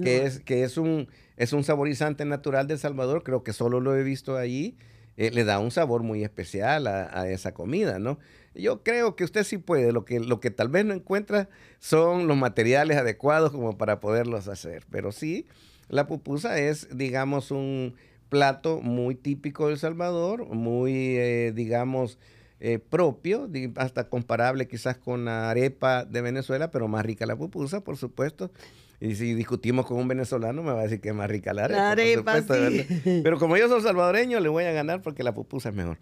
que, 0.03 0.25
es, 0.25 0.41
que 0.41 0.65
es, 0.65 0.79
un, 0.79 1.09
es 1.37 1.53
un 1.53 1.65
saborizante 1.65 2.25
natural 2.25 2.67
de 2.67 2.79
Salvador, 2.79 3.23
creo 3.23 3.43
que 3.43 3.53
solo 3.53 3.81
lo 3.81 3.95
he 3.97 4.03
visto 4.03 4.37
ahí, 4.37 4.77
eh, 5.19 5.33
le 5.33 5.43
da 5.43 5.59
un 5.59 5.73
sabor 5.73 6.05
muy 6.05 6.23
especial 6.23 6.87
a, 6.87 7.29
esa 7.29 7.53
comida, 7.53 7.99
¿no? 7.99 8.21
Yo 8.55 8.85
creo 8.85 9.17
que 9.17 9.25
usted 9.25 9.43
sí 9.43 9.59
puede, 9.59 9.91
lo 9.93 10.05
que, 10.05 10.21
lo 10.21 10.39
que 10.39 10.53
tal 10.53 10.69
vez 10.69 10.85
no 10.85 10.95
encuentra 10.95 11.49
son 11.81 12.29
los 12.29 12.37
materiales 12.37 12.97
adecuados 12.97 13.51
como 13.51 13.77
para 13.77 13.99
poderlos 13.99 14.47
hacer, 14.47 14.85
pero 14.91 15.11
sí, 15.11 15.47
la 15.89 16.07
pupusa 16.07 16.59
es, 16.61 16.97
digamos, 16.97 17.51
un 17.51 17.97
plato 18.29 18.81
muy 18.81 19.17
típico 19.17 19.67
de 19.67 19.73
El 19.73 19.79
Salvador, 19.81 20.47
muy, 20.55 20.93
eh, 21.17 21.53
digamos, 21.53 22.19
eh, 22.61 22.79
propio, 22.79 23.49
hasta 23.75 24.09
comparable 24.09 24.69
quizás 24.69 24.99
con 24.99 25.25
la 25.25 25.51
arepa 25.51 26.05
de 26.05 26.21
Venezuela, 26.21 26.71
pero 26.71 26.87
más 26.87 27.05
rica 27.05 27.27
la 27.27 27.35
pupusa, 27.35 27.83
por 27.83 27.97
supuesto. 27.97 28.53
Y 29.01 29.15
si 29.15 29.35
discutimos 29.35 29.87
con 29.87 29.99
un 29.99 30.09
venezolano, 30.09 30.63
me 30.63 30.73
va 30.73 30.81
a 30.81 30.83
decir 30.85 31.01
que 31.01 31.11
es 31.11 31.15
más 31.15 31.29
rica 31.31 31.55
la 31.55 31.67
arepa. 31.93 32.43
Pero 33.05 33.39
como 33.39 33.57
yo 33.57 33.69
soy 33.69 33.81
salvadoreño, 33.83 34.41
le 34.41 34.49
voy 34.49 34.65
a 34.65 34.73
ganar 34.73 35.03
porque 35.03 35.23
la 35.23 35.35
pupusa 35.35 35.69
es 35.69 35.75
mejor. 35.75 35.99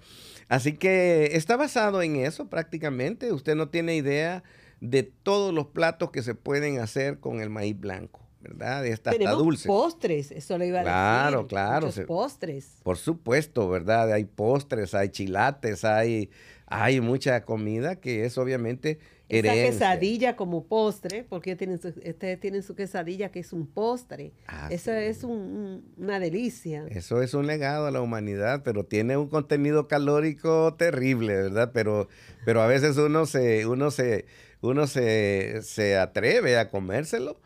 Así 0.48 0.74
que 0.74 1.30
está 1.32 1.56
basado 1.56 2.00
en 2.02 2.16
eso 2.16 2.48
prácticamente. 2.48 3.32
Usted 3.32 3.54
no 3.54 3.68
tiene 3.68 3.96
idea 3.96 4.44
de 4.80 5.02
todos 5.02 5.52
los 5.52 5.66
platos 5.68 6.10
que 6.10 6.22
se 6.22 6.34
pueden 6.34 6.78
hacer 6.78 7.20
con 7.20 7.40
el 7.40 7.50
maíz 7.50 7.78
blanco. 7.78 8.26
¿verdad? 8.40 8.86
Está 8.86 9.10
hasta 9.10 9.30
dulce. 9.32 9.66
postres, 9.66 10.30
eso 10.30 10.56
le 10.56 10.68
iba 10.68 10.80
a 10.80 10.82
claro, 10.82 11.38
decir. 11.38 11.48
Claro, 11.48 11.90
claro. 11.90 12.06
postres. 12.06 12.76
Por 12.82 12.96
supuesto, 12.96 13.68
¿verdad? 13.68 14.12
Hay 14.12 14.24
postres, 14.24 14.94
hay 14.94 15.08
chilates, 15.08 15.84
hay, 15.84 16.30
hay 16.66 17.00
mucha 17.00 17.44
comida 17.44 17.96
que 17.96 18.24
es 18.24 18.38
obviamente 18.38 19.00
esa 19.28 19.52
quesadilla 19.52 20.36
como 20.36 20.64
postre, 20.64 21.24
porque 21.24 21.52
ustedes 21.52 22.40
tienen 22.40 22.62
su 22.62 22.74
quesadilla 22.74 23.30
que 23.30 23.40
es 23.40 23.52
un 23.52 23.66
postre. 23.66 24.32
Ah, 24.46 24.68
Eso 24.70 24.92
es 24.92 25.24
una 25.24 26.20
delicia. 26.20 26.86
Eso 26.90 27.22
es 27.22 27.34
un 27.34 27.46
legado 27.46 27.86
a 27.86 27.90
la 27.90 28.00
humanidad, 28.00 28.62
pero 28.64 28.84
tiene 28.84 29.16
un 29.16 29.28
contenido 29.28 29.88
calórico 29.88 30.74
terrible, 30.74 31.34
¿verdad? 31.34 31.70
Pero, 31.72 32.08
pero 32.44 32.62
a 32.62 32.66
veces 32.66 32.96
uno 32.98 33.26
se, 33.26 33.66
uno 33.66 33.90
se, 33.90 34.26
uno 34.60 34.86
se, 34.86 35.60
se 35.62 35.96
atreve 35.96 36.58
a 36.58 36.70
comérselo 36.70 37.40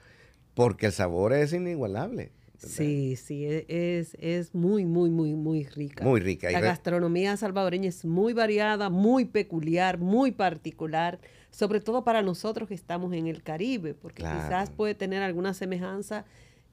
porque 0.55 0.87
el 0.87 0.93
sabor 0.93 1.33
es 1.33 1.53
inigualable. 1.53 2.33
Sí, 2.59 3.17
sí, 3.17 3.47
e, 3.47 3.65
es, 3.69 4.15
es 4.21 4.55
muy, 4.55 4.85
muy, 4.85 5.09
muy, 5.09 5.35
muy 5.35 5.65
rica. 5.65 6.05
Muy 6.05 6.21
rica. 6.21 6.51
La 6.51 6.61
gastronomía 6.61 7.35
salvadoreña 7.39 7.89
es 7.89 8.05
muy 8.05 8.35
variada, 8.35 8.91
muy 8.91 9.25
peculiar, 9.25 9.97
muy 9.97 10.33
particular 10.33 11.21
sobre 11.51 11.81
todo 11.81 12.05
para 12.05 12.23
nosotros 12.23 12.69
que 12.69 12.75
estamos 12.75 13.13
en 13.15 13.27
el 13.27 13.43
Caribe, 13.43 13.95
porque 13.95 14.23
quizás 14.23 14.71
puede 14.71 14.95
tener 14.95 15.23
alguna 15.23 15.55
semejanza 15.55 16.25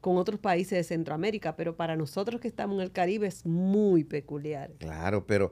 con 0.02 0.18
otros 0.18 0.40
países 0.40 0.78
de 0.78 0.84
Centroamérica, 0.84 1.56
pero 1.56 1.76
para 1.76 1.96
nosotros 1.96 2.40
que 2.40 2.48
estamos 2.48 2.78
en 2.78 2.84
el 2.84 2.92
Caribe 2.92 3.28
es 3.28 3.46
muy 3.46 4.04
peculiar. 4.04 4.72
Claro, 4.78 5.26
pero 5.26 5.52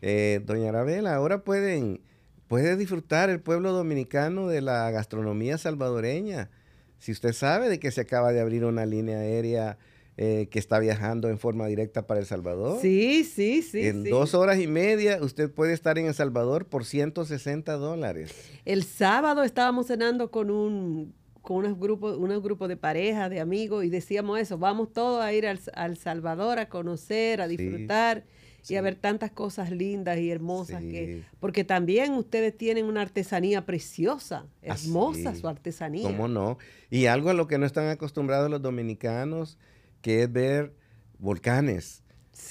eh, 0.00 0.40
doña 0.44 0.70
Arabela, 0.70 1.14
ahora 1.14 1.44
pueden, 1.44 2.00
puede 2.48 2.76
disfrutar 2.76 3.30
el 3.30 3.40
pueblo 3.40 3.72
dominicano 3.72 4.48
de 4.48 4.62
la 4.62 4.90
gastronomía 4.90 5.58
salvadoreña. 5.58 6.50
Si 6.98 7.12
usted 7.12 7.32
sabe 7.32 7.68
de 7.68 7.78
que 7.78 7.90
se 7.90 8.00
acaba 8.00 8.32
de 8.32 8.40
abrir 8.40 8.64
una 8.64 8.86
línea 8.86 9.18
aérea 9.18 9.78
eh, 10.16 10.48
que 10.50 10.58
está 10.58 10.78
viajando 10.78 11.30
en 11.30 11.38
forma 11.38 11.66
directa 11.66 12.06
para 12.06 12.20
El 12.20 12.26
Salvador. 12.26 12.80
Sí, 12.80 13.24
sí, 13.24 13.62
sí. 13.62 13.86
En 13.86 14.04
dos 14.04 14.34
horas 14.34 14.60
y 14.60 14.66
media 14.66 15.18
usted 15.22 15.50
puede 15.50 15.72
estar 15.72 15.98
en 15.98 16.06
El 16.06 16.14
Salvador 16.14 16.66
por 16.66 16.84
160 16.84 17.72
dólares. 17.74 18.34
El 18.64 18.84
sábado 18.84 19.42
estábamos 19.42 19.86
cenando 19.86 20.30
con 20.30 20.50
un 20.50 21.14
con 21.42 21.56
unos 21.56 21.78
grupos, 21.78 22.16
unos 22.16 22.40
grupos 22.42 22.68
de 22.68 22.76
parejas, 22.76 23.28
de 23.28 23.40
amigos, 23.40 23.84
y 23.84 23.90
decíamos 23.90 24.38
eso, 24.38 24.58
vamos 24.58 24.92
todos 24.92 25.22
a 25.22 25.32
ir 25.32 25.46
al, 25.46 25.96
Salvador 25.96 26.60
a 26.60 26.68
conocer, 26.68 27.40
a 27.40 27.48
disfrutar 27.48 28.24
y 28.68 28.76
a 28.76 28.80
ver 28.80 28.94
tantas 28.94 29.32
cosas 29.32 29.70
lindas 29.72 30.18
y 30.18 30.30
hermosas 30.30 30.82
que, 30.82 31.24
porque 31.40 31.64
también 31.64 32.12
ustedes 32.12 32.56
tienen 32.56 32.84
una 32.84 33.02
artesanía 33.02 33.66
preciosa, 33.66 34.46
hermosa 34.62 35.34
su 35.34 35.48
artesanía. 35.48 36.04
¿Cómo 36.04 36.28
no? 36.28 36.58
Y 36.90 37.06
algo 37.06 37.30
a 37.30 37.34
lo 37.34 37.48
que 37.48 37.58
no 37.58 37.66
están 37.66 37.88
acostumbrados 37.88 38.48
los 38.48 38.62
dominicanos, 38.62 39.58
que 40.02 40.24
es 40.24 40.32
ver 40.32 40.74
volcanes. 41.18 42.02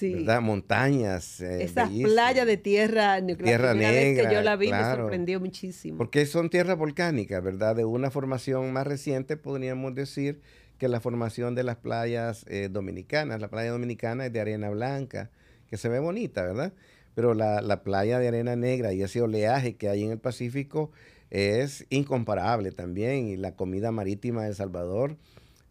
¿verdad? 0.01 0.41
Montañas. 0.41 1.41
Eh, 1.41 1.63
Esas 1.63 1.89
playas 1.89 2.45
de 2.47 2.57
tierra, 2.57 3.23
tierra 3.25 3.73
negra. 3.73 3.91
Vez 3.91 4.27
que 4.27 4.33
yo 4.33 4.41
la 4.41 4.55
vi 4.55 4.71
me 4.71 4.83
sorprendió 4.83 5.39
muchísimo. 5.39 5.97
Porque 5.97 6.25
son 6.25 6.49
tierras 6.49 6.77
volcánicas, 6.77 7.43
¿verdad? 7.43 7.75
De 7.75 7.85
una 7.85 8.09
formación 8.09 8.71
más 8.73 8.87
reciente, 8.87 9.37
podríamos 9.37 9.93
decir 9.93 10.41
que 10.77 10.87
la 10.87 10.99
formación 10.99 11.53
de 11.53 11.63
las 11.63 11.77
playas 11.77 12.45
eh, 12.47 12.69
dominicanas. 12.71 13.39
La 13.41 13.49
playa 13.49 13.71
dominicana 13.71 14.25
es 14.25 14.33
de 14.33 14.39
arena 14.39 14.69
blanca, 14.69 15.29
que 15.67 15.77
se 15.77 15.89
ve 15.89 15.99
bonita, 15.99 16.41
¿verdad? 16.43 16.73
Pero 17.13 17.33
la, 17.33 17.61
la 17.61 17.83
playa 17.83 18.17
de 18.17 18.27
arena 18.29 18.55
negra 18.55 18.93
y 18.93 19.03
ese 19.03 19.21
oleaje 19.21 19.75
que 19.75 19.89
hay 19.89 20.03
en 20.03 20.11
el 20.11 20.19
Pacífico 20.19 20.91
es 21.29 21.85
incomparable 21.89 22.71
también. 22.71 23.27
Y 23.27 23.37
la 23.37 23.55
comida 23.55 23.91
marítima 23.91 24.43
de 24.43 24.49
El 24.49 24.55
Salvador 24.55 25.17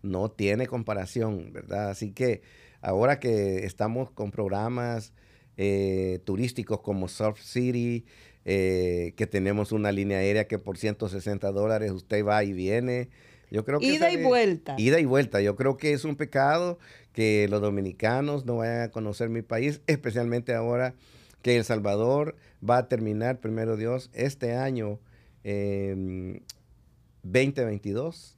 no 0.03 0.31
tiene 0.31 0.67
comparación, 0.67 1.53
¿verdad? 1.53 1.91
Así 1.91 2.13
que 2.13 2.43
ahora 2.81 3.21
que 3.21 3.65
estamos 3.65 4.11
con 4.11 4.31
programas 4.31 5.13
eh, 5.57 6.21
turísticos 6.25 6.81
como 6.81 7.09
Surf 7.09 7.41
City, 7.41 8.05
eh, 8.45 9.15
que 9.17 9.27
tenemos 9.27 9.73
una 9.73 9.93
línea 9.93 10.19
aérea 10.19 10.49
que 10.49 10.59
por 10.59 10.79
160 10.79 11.53
dólares 11.53 11.93
usted 11.93 12.25
va 12.25 12.43
y 12.45 12.53
viene. 12.53 13.09
Yo 13.51 13.65
creo 13.65 13.81
que 13.81 13.87
ida 13.87 14.11
y 14.11 14.23
vuelta. 14.23 14.77
Ida 14.79 15.01
y 15.01 15.05
vuelta. 15.05 15.41
Yo 15.41 15.57
creo 15.57 15.77
que 15.77 15.93
es 15.93 16.05
un 16.05 16.17
pecado 16.17 16.79
que 17.13 17.49
los 17.51 17.61
dominicanos 17.61 18.47
no 18.47 18.59
vayan 18.59 18.83
a 18.83 18.91
conocer 18.91 19.29
mi 19.29 19.43
país, 19.43 19.81
especialmente 19.87 20.55
ahora 20.55 20.95
que 21.43 21.57
El 21.57 21.65
Salvador 21.65 22.37
va 22.69 22.79
a 22.79 22.89
terminar, 22.89 23.41
primero 23.41 23.77
Dios, 23.77 24.11
este 24.13 24.55
año 24.55 25.01
2022 25.43 28.37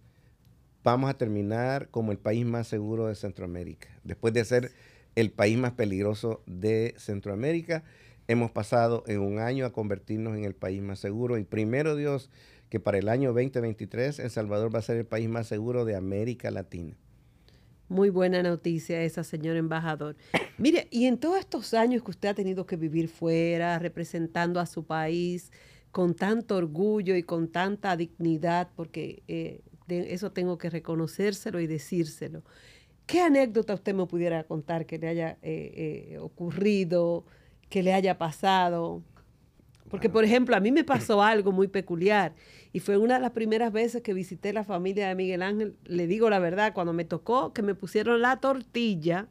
vamos 0.84 1.10
a 1.10 1.14
terminar 1.14 1.88
como 1.90 2.12
el 2.12 2.18
país 2.18 2.44
más 2.44 2.66
seguro 2.66 3.06
de 3.06 3.14
Centroamérica. 3.14 3.88
Después 4.04 4.34
de 4.34 4.44
ser 4.44 4.72
el 5.14 5.30
país 5.30 5.58
más 5.58 5.72
peligroso 5.72 6.42
de 6.46 6.94
Centroamérica, 6.98 7.84
hemos 8.28 8.50
pasado 8.50 9.04
en 9.06 9.20
un 9.20 9.38
año 9.38 9.66
a 9.66 9.72
convertirnos 9.72 10.36
en 10.36 10.44
el 10.44 10.54
país 10.54 10.82
más 10.82 10.98
seguro. 10.98 11.38
Y 11.38 11.44
primero 11.44 11.96
Dios, 11.96 12.30
que 12.68 12.80
para 12.80 12.98
el 12.98 13.08
año 13.08 13.32
2023 13.32 14.18
El 14.18 14.30
Salvador 14.30 14.74
va 14.74 14.78
a 14.78 14.82
ser 14.82 14.96
el 14.96 15.06
país 15.06 15.28
más 15.28 15.46
seguro 15.46 15.84
de 15.84 15.96
América 15.96 16.50
Latina. 16.50 16.94
Muy 17.88 18.08
buena 18.08 18.42
noticia 18.42 19.02
esa, 19.02 19.22
señor 19.22 19.56
embajador. 19.56 20.16
Mire, 20.56 20.88
y 20.90 21.04
en 21.04 21.18
todos 21.18 21.38
estos 21.38 21.74
años 21.74 22.02
que 22.02 22.12
usted 22.12 22.30
ha 22.30 22.34
tenido 22.34 22.64
que 22.64 22.76
vivir 22.76 23.08
fuera, 23.08 23.78
representando 23.78 24.60
a 24.60 24.66
su 24.66 24.84
país 24.84 25.52
con 25.90 26.14
tanto 26.14 26.56
orgullo 26.56 27.14
y 27.16 27.22
con 27.22 27.48
tanta 27.48 27.94
dignidad, 27.98 28.70
porque 28.74 29.22
eh, 29.28 29.60
eso 29.88 30.32
tengo 30.32 30.58
que 30.58 30.70
reconocérselo 30.70 31.60
y 31.60 31.66
decírselo. 31.66 32.42
¿Qué 33.06 33.20
anécdota 33.20 33.74
usted 33.74 33.94
me 33.94 34.06
pudiera 34.06 34.44
contar 34.44 34.86
que 34.86 34.98
le 34.98 35.08
haya 35.08 35.38
eh, 35.42 36.08
eh, 36.12 36.18
ocurrido, 36.18 37.24
que 37.68 37.82
le 37.82 37.92
haya 37.92 38.16
pasado? 38.16 39.02
Porque, 39.90 40.08
por 40.08 40.24
ejemplo, 40.24 40.56
a 40.56 40.60
mí 40.60 40.72
me 40.72 40.84
pasó 40.84 41.22
algo 41.22 41.52
muy 41.52 41.68
peculiar 41.68 42.34
y 42.72 42.80
fue 42.80 42.96
una 42.96 43.14
de 43.14 43.20
las 43.20 43.32
primeras 43.32 43.72
veces 43.72 44.02
que 44.02 44.14
visité 44.14 44.52
la 44.52 44.64
familia 44.64 45.08
de 45.08 45.14
Miguel 45.14 45.42
Ángel. 45.42 45.76
Le 45.84 46.06
digo 46.06 46.30
la 46.30 46.38
verdad, 46.38 46.72
cuando 46.72 46.92
me 46.92 47.04
tocó 47.04 47.52
que 47.52 47.62
me 47.62 47.74
pusieron 47.74 48.22
la 48.22 48.40
tortilla, 48.40 49.28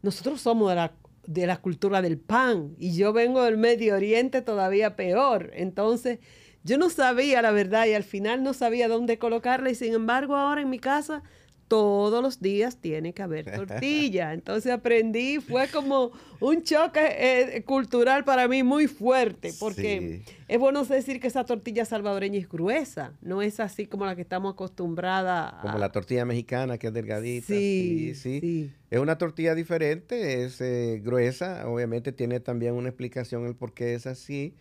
nosotros 0.00 0.40
somos 0.40 0.70
de 0.70 0.76
la, 0.76 0.94
de 1.26 1.46
la 1.46 1.58
cultura 1.58 2.00
del 2.00 2.18
pan 2.18 2.74
y 2.78 2.96
yo 2.96 3.12
vengo 3.12 3.42
del 3.42 3.58
Medio 3.58 3.96
Oriente 3.96 4.40
todavía 4.40 4.96
peor. 4.96 5.50
Entonces, 5.54 6.20
yo 6.64 6.78
no 6.78 6.90
sabía 6.90 7.42
la 7.42 7.52
verdad 7.52 7.86
y 7.86 7.92
al 7.92 8.04
final 8.04 8.42
no 8.42 8.54
sabía 8.54 8.88
dónde 8.88 9.18
colocarla 9.18 9.70
y 9.70 9.74
sin 9.74 9.92
embargo 9.92 10.34
ahora 10.34 10.62
en 10.62 10.70
mi 10.70 10.78
casa 10.78 11.22
todos 11.68 12.22
los 12.22 12.40
días 12.40 12.76
tiene 12.76 13.12
que 13.12 13.22
haber 13.22 13.44
tortilla. 13.50 14.32
Entonces 14.34 14.72
aprendí, 14.72 15.40
fue 15.40 15.68
como 15.68 16.12
un 16.40 16.62
choque 16.62 17.00
eh, 17.02 17.62
cultural 17.64 18.24
para 18.24 18.48
mí 18.48 18.62
muy 18.62 18.86
fuerte, 18.86 19.52
porque 19.58 20.22
es 20.46 20.58
bueno 20.58 20.84
decir 20.84 21.20
que 21.20 21.26
esa 21.26 21.44
tortilla 21.44 21.84
salvadoreña 21.84 22.38
es 22.38 22.48
gruesa, 22.48 23.12
no 23.22 23.42
es 23.42 23.60
así 23.60 23.86
como 23.86 24.06
la 24.06 24.14
que 24.14 24.22
estamos 24.22 24.52
acostumbradas. 24.54 25.54
Como 25.62 25.78
la 25.78 25.90
tortilla 25.90 26.24
mexicana, 26.24 26.78
que 26.78 26.88
es 26.88 26.92
delgadita. 26.92 27.46
Sí, 27.46 28.14
sí. 28.14 28.70
Es 28.90 29.00
una 29.00 29.18
tortilla 29.18 29.54
diferente, 29.54 30.44
es 30.44 30.60
eh, 30.60 31.00
gruesa, 31.02 31.68
obviamente 31.68 32.12
tiene 32.12 32.40
también 32.40 32.74
una 32.74 32.88
explicación 32.88 33.46
el 33.46 33.54
por 33.54 33.72
qué 33.72 33.94
es 33.94 34.06
así. 34.06 34.54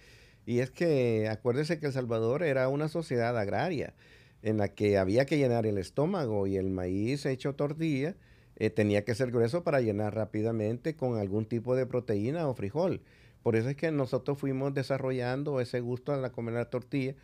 Y 0.46 0.60
es 0.60 0.72
que 0.72 1.30
acuérdese 1.30 1.80
que 1.80 1.88
El 1.88 1.94
Salvador 1.94 2.44
era 2.44 2.68
una 2.68 2.90
sociedad 2.90 3.38
agraria 3.38 3.94
en 4.42 4.58
la 4.58 4.68
que 4.68 4.98
había 4.98 5.26
que 5.26 5.38
llenar 5.38 5.66
el 5.66 5.78
estómago 5.78 6.48
y 6.48 6.58
el 6.58 6.70
maíz 6.70 7.26
hecho 7.26 7.56
tortilla 7.56 8.16
eh, 8.58 8.70
tenía 8.70 9.06
que 9.06 9.16
ser 9.16 9.32
grueso 9.32 9.64
para 9.64 9.82
llenar 9.82 10.16
rápidamente 10.16 10.96
con 10.96 11.18
algún 11.18 11.46
tipo 11.46 11.76
de 11.76 11.86
proteína 11.86 12.48
o 12.48 12.54
frijol. 12.54 13.02
Por 13.42 13.56
eso 13.56 13.70
es 13.70 13.76
que 13.76 13.92
nosotros 13.92 14.38
fuimos 14.38 14.74
desarrollando 14.74 15.60
ese 15.60 15.80
gusto 15.80 16.14
a 16.14 16.18
la 16.18 16.32
comer 16.32 16.56
la 16.56 16.70
tortilla, 16.70 17.16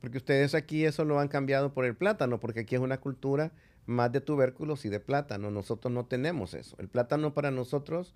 porque 0.00 0.18
ustedes 0.18 0.54
aquí 0.54 0.84
eso 0.84 1.04
lo 1.04 1.20
han 1.20 1.28
cambiado 1.28 1.72
por 1.72 1.84
el 1.84 1.94
plátano, 1.96 2.40
porque 2.40 2.60
aquí 2.60 2.74
es 2.74 2.80
una 2.80 2.98
cultura 2.98 3.52
más 3.86 4.10
de 4.12 4.20
tubérculos 4.20 4.84
y 4.84 4.88
de 4.88 5.00
plátano. 5.00 5.50
Nosotros 5.50 5.92
no 5.92 6.06
tenemos 6.06 6.54
eso. 6.54 6.76
El 6.78 6.88
plátano 6.88 7.34
para 7.34 7.50
nosotros 7.50 8.14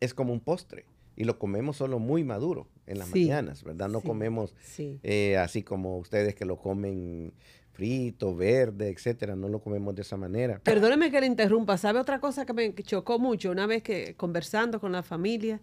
es 0.00 0.14
como 0.14 0.32
un 0.32 0.40
postre 0.40 0.84
y 1.16 1.24
lo 1.24 1.38
comemos 1.38 1.76
solo 1.76 1.98
muy 1.98 2.24
maduro 2.24 2.68
en 2.86 2.98
las 2.98 3.10
mañanas, 3.10 3.62
¿verdad? 3.62 3.88
No 3.88 4.00
comemos 4.00 4.54
eh, 4.78 5.36
así 5.36 5.62
como 5.62 5.98
ustedes 5.98 6.34
que 6.34 6.44
lo 6.44 6.56
comen 6.56 7.32
frito, 7.72 8.36
verde, 8.36 8.88
etcétera, 8.88 9.34
no 9.34 9.48
lo 9.48 9.60
comemos 9.60 9.94
de 9.94 10.02
esa 10.02 10.16
manera. 10.16 10.60
Perdóneme 10.62 11.10
que 11.10 11.20
le 11.20 11.26
interrumpa, 11.26 11.78
¿sabe 11.78 11.98
otra 11.98 12.20
cosa 12.20 12.44
que 12.44 12.52
me 12.52 12.74
chocó 12.74 13.18
mucho? 13.18 13.50
Una 13.50 13.66
vez 13.66 13.82
que 13.82 14.14
conversando 14.14 14.78
con 14.80 14.92
la 14.92 15.02
familia, 15.02 15.60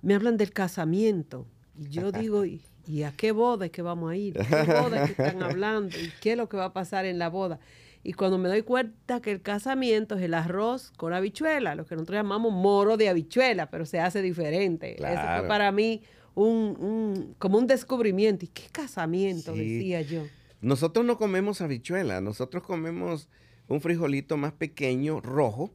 me 0.00 0.14
hablan 0.14 0.36
del 0.36 0.52
casamiento. 0.52 1.46
Y 1.78 1.88
yo 1.88 2.12
digo, 2.12 2.44
¿y, 2.44 2.62
a 3.04 3.12
qué 3.12 3.32
boda 3.32 3.66
es 3.66 3.72
que 3.72 3.82
vamos 3.82 4.10
a 4.10 4.16
ir? 4.16 4.34
¿Qué 4.34 4.64
boda 4.64 5.04
es 5.04 5.12
que 5.12 5.22
están 5.22 5.42
hablando? 5.42 5.96
¿Y 5.96 6.10
qué 6.20 6.32
es 6.32 6.36
lo 6.36 6.48
que 6.48 6.56
va 6.56 6.66
a 6.66 6.72
pasar 6.72 7.04
en 7.04 7.18
la 7.18 7.28
boda? 7.28 7.60
Y 8.04 8.14
cuando 8.14 8.36
me 8.38 8.48
doy 8.48 8.62
cuenta 8.62 9.20
que 9.20 9.30
el 9.30 9.42
casamiento 9.42 10.16
es 10.16 10.22
el 10.22 10.34
arroz 10.34 10.92
con 10.96 11.12
habichuela, 11.12 11.74
lo 11.74 11.86
que 11.86 11.94
nosotros 11.94 12.16
llamamos 12.16 12.52
moro 12.52 12.96
de 12.96 13.08
habichuela, 13.08 13.70
pero 13.70 13.86
se 13.86 14.00
hace 14.00 14.22
diferente. 14.22 14.96
Eso 14.96 15.22
fue 15.38 15.46
para 15.46 15.70
mí 15.70 16.02
un, 16.34 17.34
como 17.38 17.58
un 17.58 17.66
descubrimiento. 17.66 18.44
¿Y 18.44 18.48
qué 18.48 18.64
casamiento? 18.72 19.52
Decía 19.52 20.02
yo. 20.02 20.24
Nosotros 20.60 21.04
no 21.04 21.16
comemos 21.16 21.60
habichuela, 21.60 22.20
nosotros 22.20 22.62
comemos 22.62 23.28
un 23.68 23.80
frijolito 23.80 24.36
más 24.36 24.52
pequeño, 24.52 25.20
rojo, 25.20 25.72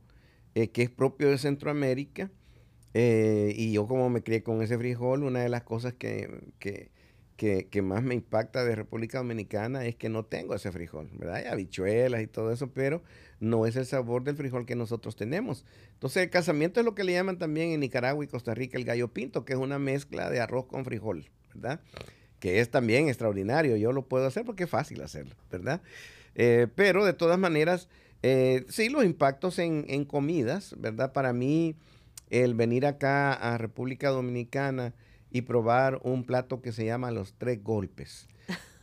eh, 0.55 0.69
que 0.69 0.83
es 0.83 0.89
propio 0.89 1.29
de 1.29 1.37
Centroamérica. 1.37 2.29
Eh, 2.93 3.53
y 3.55 3.73
yo 3.73 3.85
como 3.85 4.09
me 4.09 4.23
crié 4.23 4.43
con 4.43 4.61
ese 4.61 4.77
frijol, 4.77 5.23
una 5.23 5.39
de 5.39 5.49
las 5.49 5.63
cosas 5.63 5.93
que, 5.93 6.51
que 6.59 6.91
que, 7.37 7.81
más 7.83 8.03
me 8.03 8.15
impacta 8.15 8.65
de 8.65 8.75
República 8.75 9.19
Dominicana 9.19 9.85
es 9.85 9.95
que 9.95 10.09
no 10.09 10.25
tengo 10.25 10.55
ese 10.55 10.71
frijol, 10.71 11.09
¿verdad? 11.13 11.35
Hay 11.35 11.45
habichuelas 11.45 12.21
y 12.23 12.27
todo 12.27 12.51
eso, 12.51 12.73
pero 12.73 13.03
no 13.39 13.67
es 13.67 13.75
el 13.75 13.85
sabor 13.85 14.23
del 14.23 14.35
frijol 14.35 14.65
que 14.65 14.75
nosotros 14.75 15.15
tenemos. 15.15 15.63
Entonces, 15.93 16.23
el 16.23 16.29
casamiento 16.31 16.79
es 16.79 16.85
lo 16.85 16.95
que 16.95 17.03
le 17.03 17.13
llaman 17.13 17.37
también 17.37 17.69
en 17.69 17.79
Nicaragua 17.79 18.25
y 18.25 18.27
Costa 18.27 18.55
Rica 18.55 18.77
el 18.77 18.85
gallo 18.85 19.09
pinto, 19.09 19.45
que 19.45 19.53
es 19.53 19.59
una 19.59 19.77
mezcla 19.77 20.31
de 20.31 20.39
arroz 20.39 20.65
con 20.65 20.83
frijol, 20.83 21.29
¿verdad? 21.53 21.79
Que 22.39 22.59
es 22.59 22.71
también 22.71 23.07
extraordinario. 23.07 23.77
Yo 23.77 23.91
lo 23.91 24.07
puedo 24.07 24.25
hacer 24.25 24.43
porque 24.43 24.63
es 24.63 24.69
fácil 24.69 25.01
hacerlo, 25.03 25.35
¿verdad? 25.51 25.81
Eh, 26.33 26.65
pero 26.73 27.05
de 27.05 27.13
todas 27.13 27.37
maneras, 27.37 27.87
eh, 28.23 28.65
sí, 28.67 28.89
los 28.89 29.05
impactos 29.05 29.59
en 29.59 30.05
comidas, 30.05 30.75
¿verdad? 30.79 31.13
Para 31.13 31.33
mí, 31.33 31.75
el 32.31 32.55
venir 32.55 32.87
acá 32.87 33.33
a 33.33 33.59
República 33.59 34.09
Dominicana, 34.09 34.95
y 35.31 35.41
probar 35.41 35.99
un 36.03 36.23
plato 36.23 36.61
que 36.61 36.71
se 36.71 36.85
llama 36.85 37.11
los 37.11 37.33
tres 37.33 37.63
golpes, 37.63 38.27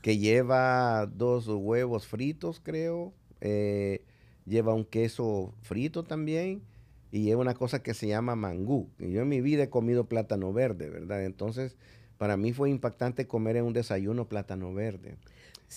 que 0.02 0.18
lleva 0.18 1.06
dos 1.06 1.48
huevos 1.48 2.06
fritos, 2.06 2.60
creo, 2.62 3.12
eh, 3.40 4.04
lleva 4.46 4.74
un 4.74 4.84
queso 4.84 5.54
frito 5.62 6.04
también 6.04 6.62
y 7.10 7.22
lleva 7.22 7.40
una 7.40 7.54
cosa 7.54 7.82
que 7.82 7.94
se 7.94 8.08
llama 8.08 8.36
mangú. 8.36 8.88
Yo 8.98 9.22
en 9.22 9.28
mi 9.28 9.40
vida 9.40 9.64
he 9.64 9.70
comido 9.70 10.04
plátano 10.04 10.52
verde, 10.52 10.90
¿verdad? 10.90 11.24
Entonces, 11.24 11.76
para 12.18 12.36
mí 12.36 12.52
fue 12.52 12.70
impactante 12.70 13.26
comer 13.26 13.56
en 13.56 13.64
un 13.64 13.72
desayuno 13.72 14.28
plátano 14.28 14.72
verde. 14.74 15.16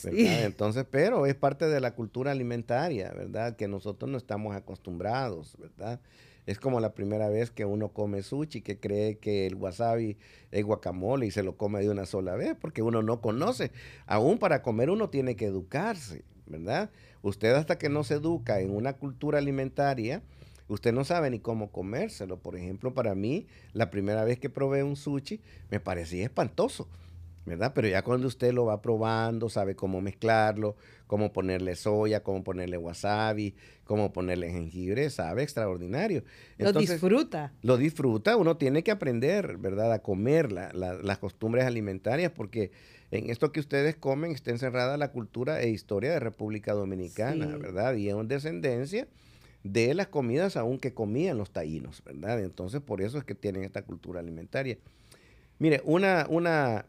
Entonces, 0.03 0.85
pero 0.89 1.25
es 1.25 1.35
parte 1.35 1.67
de 1.67 1.79
la 1.79 1.95
cultura 1.95 2.31
alimentaria, 2.31 3.11
¿verdad? 3.11 3.55
Que 3.55 3.67
nosotros 3.67 4.09
no 4.11 4.17
estamos 4.17 4.55
acostumbrados, 4.55 5.55
¿verdad? 5.59 5.99
Es 6.47 6.59
como 6.59 6.79
la 6.79 6.93
primera 6.93 7.27
vez 7.27 7.51
que 7.51 7.65
uno 7.65 7.89
come 7.89 8.23
sushi, 8.23 8.61
que 8.61 8.79
cree 8.79 9.17
que 9.17 9.45
el 9.45 9.55
wasabi 9.55 10.17
es 10.51 10.63
guacamole 10.63 11.25
y 11.25 11.31
se 11.31 11.43
lo 11.43 11.57
come 11.57 11.81
de 11.81 11.89
una 11.89 12.05
sola 12.05 12.35
vez, 12.35 12.55
porque 12.59 12.81
uno 12.81 13.03
no 13.03 13.21
conoce. 13.21 13.71
Aún 14.05 14.39
para 14.39 14.61
comer 14.61 14.89
uno 14.89 15.09
tiene 15.09 15.35
que 15.35 15.45
educarse, 15.45 16.23
¿verdad? 16.45 16.89
Usted 17.21 17.53
hasta 17.53 17.77
que 17.77 17.89
no 17.89 18.05
se 18.05 18.15
educa 18.15 18.61
en 18.61 18.71
una 18.71 18.93
cultura 18.93 19.39
alimentaria, 19.39 20.23
usted 20.69 20.93
no 20.93 21.03
sabe 21.03 21.29
ni 21.29 21.39
cómo 21.39 21.69
comérselo. 21.69 22.37
Por 22.37 22.55
ejemplo, 22.55 22.93
para 22.93 23.13
mí, 23.13 23.45
la 23.73 23.91
primera 23.91 24.23
vez 24.23 24.39
que 24.39 24.49
probé 24.49 24.83
un 24.83 24.95
sushi, 24.95 25.41
me 25.69 25.81
parecía 25.81 26.23
espantoso 26.23 26.87
¿verdad? 27.47 27.71
Pero 27.73 27.87
ya 27.87 28.01
cuando 28.01 28.27
usted 28.27 28.51
lo 28.51 28.65
va 28.65 28.81
probando, 28.81 29.49
sabe 29.49 29.73
cómo 29.73 30.01
mezclarlo, 30.01 30.75
cómo 31.07 31.31
ponerle 31.31 31.75
soya, 31.75 32.21
cómo 32.21 32.43
ponerle 32.43 32.77
wasabi, 32.77 33.55
cómo 33.85 34.11
ponerle 34.11 34.51
jengibre, 34.51 35.09
sabe 35.09 35.43
extraordinario. 35.43 36.23
lo 36.57 36.73
disfruta. 36.73 37.53
Lo 37.61 37.77
disfruta, 37.77 38.35
uno 38.35 38.57
tiene 38.57 38.83
que 38.83 38.91
aprender, 38.91 39.57
¿verdad? 39.57 39.93
A 39.93 39.99
comer 39.99 40.51
las 40.51 41.17
costumbres 41.19 41.63
alimentarias 41.63 42.33
porque 42.33 42.71
en 43.11 43.29
esto 43.29 43.53
que 43.53 43.61
ustedes 43.61 43.95
comen 43.95 44.31
está 44.31 44.51
encerrada 44.51 44.97
la 44.97 45.13
cultura 45.13 45.61
e 45.61 45.69
historia 45.69 46.11
de 46.11 46.19
República 46.19 46.73
Dominicana, 46.73 47.47
¿verdad? 47.55 47.95
Y 47.95 48.09
es 48.09 48.13
una 48.13 48.25
descendencia 48.25 49.07
de 49.63 49.93
las 49.93 50.07
comidas 50.07 50.57
aún 50.57 50.79
que 50.79 50.93
comían 50.93 51.37
los 51.37 51.51
taínos, 51.51 52.03
¿verdad? 52.03 52.41
Entonces 52.41 52.81
por 52.81 53.01
eso 53.01 53.17
es 53.17 53.23
que 53.23 53.35
tienen 53.35 53.63
esta 53.63 53.83
cultura 53.83 54.19
alimentaria. 54.19 54.77
Mire, 55.59 55.81
una, 55.85 56.27
una, 56.29 56.85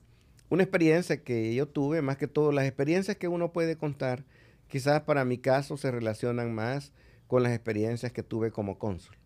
una 0.50 0.62
experiencia 0.62 1.22
que 1.22 1.54
yo 1.54 1.68
tuve, 1.68 2.02
más 2.02 2.16
que 2.16 2.26
todo, 2.26 2.52
las 2.52 2.66
experiencias 2.66 3.16
que 3.16 3.28
uno 3.28 3.52
puede 3.52 3.76
contar, 3.76 4.24
quizás 4.68 5.02
para 5.02 5.24
mi 5.24 5.38
caso 5.38 5.76
se 5.76 5.90
relacionan 5.90 6.54
más 6.54 6.92
con 7.26 7.42
las 7.42 7.52
experiencias 7.52 8.12
que 8.12 8.22
tuve 8.22 8.50
como 8.50 8.78
cónsul. 8.78 9.16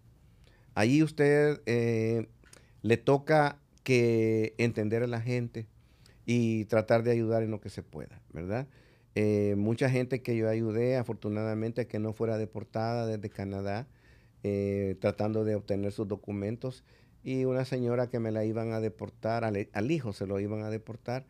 Allí 0.74 1.02
usted 1.02 1.60
eh, 1.66 2.28
le 2.82 2.96
toca 2.96 3.58
que 3.84 4.54
entender 4.58 5.02
a 5.02 5.06
la 5.06 5.20
gente 5.20 5.66
y 6.26 6.64
tratar 6.66 7.02
de 7.02 7.10
ayudar 7.10 7.42
en 7.42 7.50
lo 7.50 7.60
que 7.60 7.68
se 7.68 7.82
pueda, 7.82 8.20
¿verdad? 8.32 8.66
Eh, 9.14 9.54
mucha 9.58 9.90
gente 9.90 10.22
que 10.22 10.36
yo 10.36 10.48
ayudé, 10.48 10.96
afortunadamente, 10.96 11.86
que 11.86 11.98
no 11.98 12.12
fuera 12.12 12.38
deportada 12.38 13.06
desde 13.06 13.28
Canadá, 13.28 13.86
eh, 14.42 14.96
tratando 15.00 15.44
de 15.44 15.54
obtener 15.54 15.92
sus 15.92 16.08
documentos 16.08 16.84
y 17.24 17.44
una 17.44 17.64
señora 17.64 18.08
que 18.08 18.18
me 18.18 18.32
la 18.32 18.44
iban 18.44 18.72
a 18.72 18.80
deportar, 18.80 19.44
al, 19.44 19.90
hijo 19.90 20.12
se 20.12 20.26
lo 20.26 20.40
iban 20.40 20.62
a 20.62 20.70
deportar. 20.70 21.24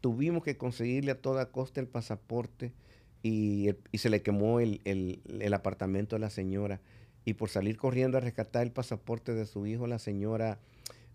Tuvimos 0.00 0.42
que 0.42 0.56
conseguirle 0.56 1.12
a 1.12 1.20
toda 1.20 1.50
costa 1.50 1.80
el 1.80 1.88
pasaporte 1.88 2.72
y, 3.22 3.70
se 3.94 4.08
le 4.08 4.22
quemó 4.22 4.60
el, 4.60 5.52
apartamento 5.52 6.16
a 6.16 6.18
la 6.18 6.30
señora. 6.30 6.80
Y 7.24 7.34
por 7.34 7.50
salir 7.50 7.76
corriendo 7.76 8.16
a 8.16 8.20
rescatar 8.20 8.62
el 8.62 8.72
pasaporte 8.72 9.34
de 9.34 9.46
su 9.46 9.66
hijo, 9.66 9.86
la 9.86 9.98
señora 9.98 10.58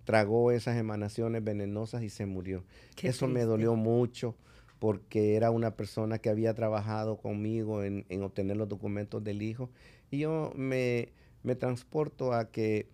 tragó 0.03 0.51
esas 0.51 0.77
emanaciones 0.77 1.43
venenosas 1.43 2.03
y 2.03 2.09
se 2.09 2.25
murió. 2.25 2.63
Eso 3.01 3.27
me 3.27 3.43
dolió 3.43 3.75
mucho 3.75 4.35
porque 4.77 5.35
era 5.35 5.51
una 5.51 5.75
persona 5.75 6.17
que 6.17 6.29
había 6.29 6.53
trabajado 6.53 7.17
conmigo 7.17 7.83
en, 7.83 8.05
obtener 8.23 8.57
los 8.57 8.67
documentos 8.67 9.23
del 9.23 9.41
hijo. 9.41 9.69
Y 10.09 10.19
yo 10.19 10.51
me, 10.55 11.09
me 11.43 11.55
transporto 11.55 12.33
a 12.33 12.51
que 12.51 12.89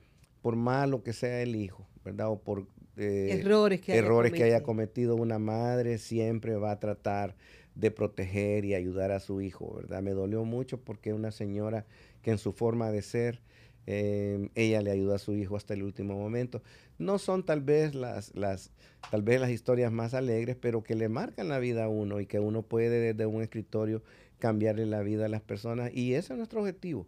por 0.48 0.56
malo 0.56 1.04
que 1.04 1.12
sea 1.12 1.42
el 1.42 1.58
hijo, 1.58 1.86
¿verdad? 2.06 2.30
O 2.30 2.40
por 2.40 2.68
eh, 2.96 3.38
errores, 3.38 3.82
que, 3.82 3.98
errores 3.98 4.32
haya 4.32 4.38
que 4.38 4.44
haya 4.46 4.64
cometido 4.64 5.18
una 5.18 5.40
madre, 5.40 5.98
siempre 5.98 6.56
va 6.56 6.72
a 6.72 6.80
tratar 6.80 7.36
de 7.76 7.92
proteger 7.92 8.64
y 8.64 8.74
ayudar 8.74 9.12
a 9.12 9.20
su 9.20 9.42
hijo, 9.42 9.76
¿verdad? 9.76 10.02
Me 10.02 10.12
dolió 10.12 10.46
mucho 10.46 10.80
porque 10.80 11.12
una 11.12 11.32
señora 11.32 11.86
que 12.22 12.32
en 12.32 12.38
su 12.38 12.54
forma 12.54 12.92
de 12.92 13.02
ser, 13.02 13.42
em, 13.88 14.48
ella 14.56 14.82
le 14.82 14.92
ayudó 14.92 15.16
a 15.16 15.20
su 15.20 15.36
hijo 15.36 15.58
hasta 15.58 15.74
el 15.74 15.84
último 15.84 16.18
momento. 16.18 16.64
No 16.98 17.20
son 17.20 17.44
tal 17.44 17.60
vez 17.60 17.94
las, 17.94 18.34
las, 18.34 18.72
tal 19.12 19.24
vez 19.24 19.42
las 19.42 19.50
historias 19.50 19.92
más 19.92 20.14
alegres, 20.14 20.56
pero 20.56 20.82
que 20.82 20.96
le 20.96 21.10
marcan 21.10 21.50
la 21.50 21.60
vida 21.60 21.84
a 21.84 21.90
uno 21.90 22.22
y 22.22 22.26
que 22.26 22.40
uno 22.40 22.62
puede 22.62 23.02
desde 23.02 23.26
un 23.26 23.42
escritorio 23.42 24.02
cambiarle 24.40 24.86
la 24.86 25.02
vida 25.02 25.26
a 25.26 25.28
las 25.28 25.42
personas. 25.42 25.94
Y 25.94 26.14
ese 26.14 26.32
es 26.32 26.38
nuestro 26.38 26.62
objetivo 26.62 27.06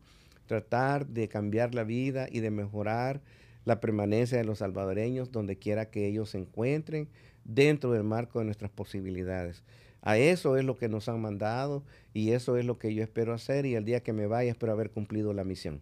tratar 0.49 1.05
de 1.05 1.29
cambiar 1.29 1.75
la 1.75 1.83
vida 1.83 2.27
y 2.29 2.39
de 2.39 2.49
mejorar 2.49 3.21
la 3.65 3.79
permanencia 3.79 4.35
de 4.39 4.43
los 4.43 4.57
salvadoreños 4.57 5.31
donde 5.31 5.59
quiera 5.59 5.91
que 5.91 6.07
ellos 6.07 6.31
se 6.31 6.39
encuentren 6.39 7.07
dentro 7.43 7.91
del 7.91 8.03
marco 8.03 8.39
de 8.39 8.45
nuestras 8.45 8.71
posibilidades. 8.71 9.63
A 10.01 10.17
eso 10.17 10.57
es 10.57 10.65
lo 10.65 10.75
que 10.75 10.89
nos 10.89 11.07
han 11.07 11.21
mandado 11.21 11.83
y 12.15 12.31
eso 12.31 12.57
es 12.57 12.65
lo 12.65 12.79
que 12.79 12.95
yo 12.95 13.03
espero 13.03 13.31
hacer 13.31 13.67
y 13.67 13.75
el 13.75 13.85
día 13.85 14.01
que 14.01 14.11
me 14.11 14.25
vaya 14.25 14.49
espero 14.49 14.71
haber 14.71 14.89
cumplido 14.89 15.33
la 15.33 15.43
misión. 15.43 15.81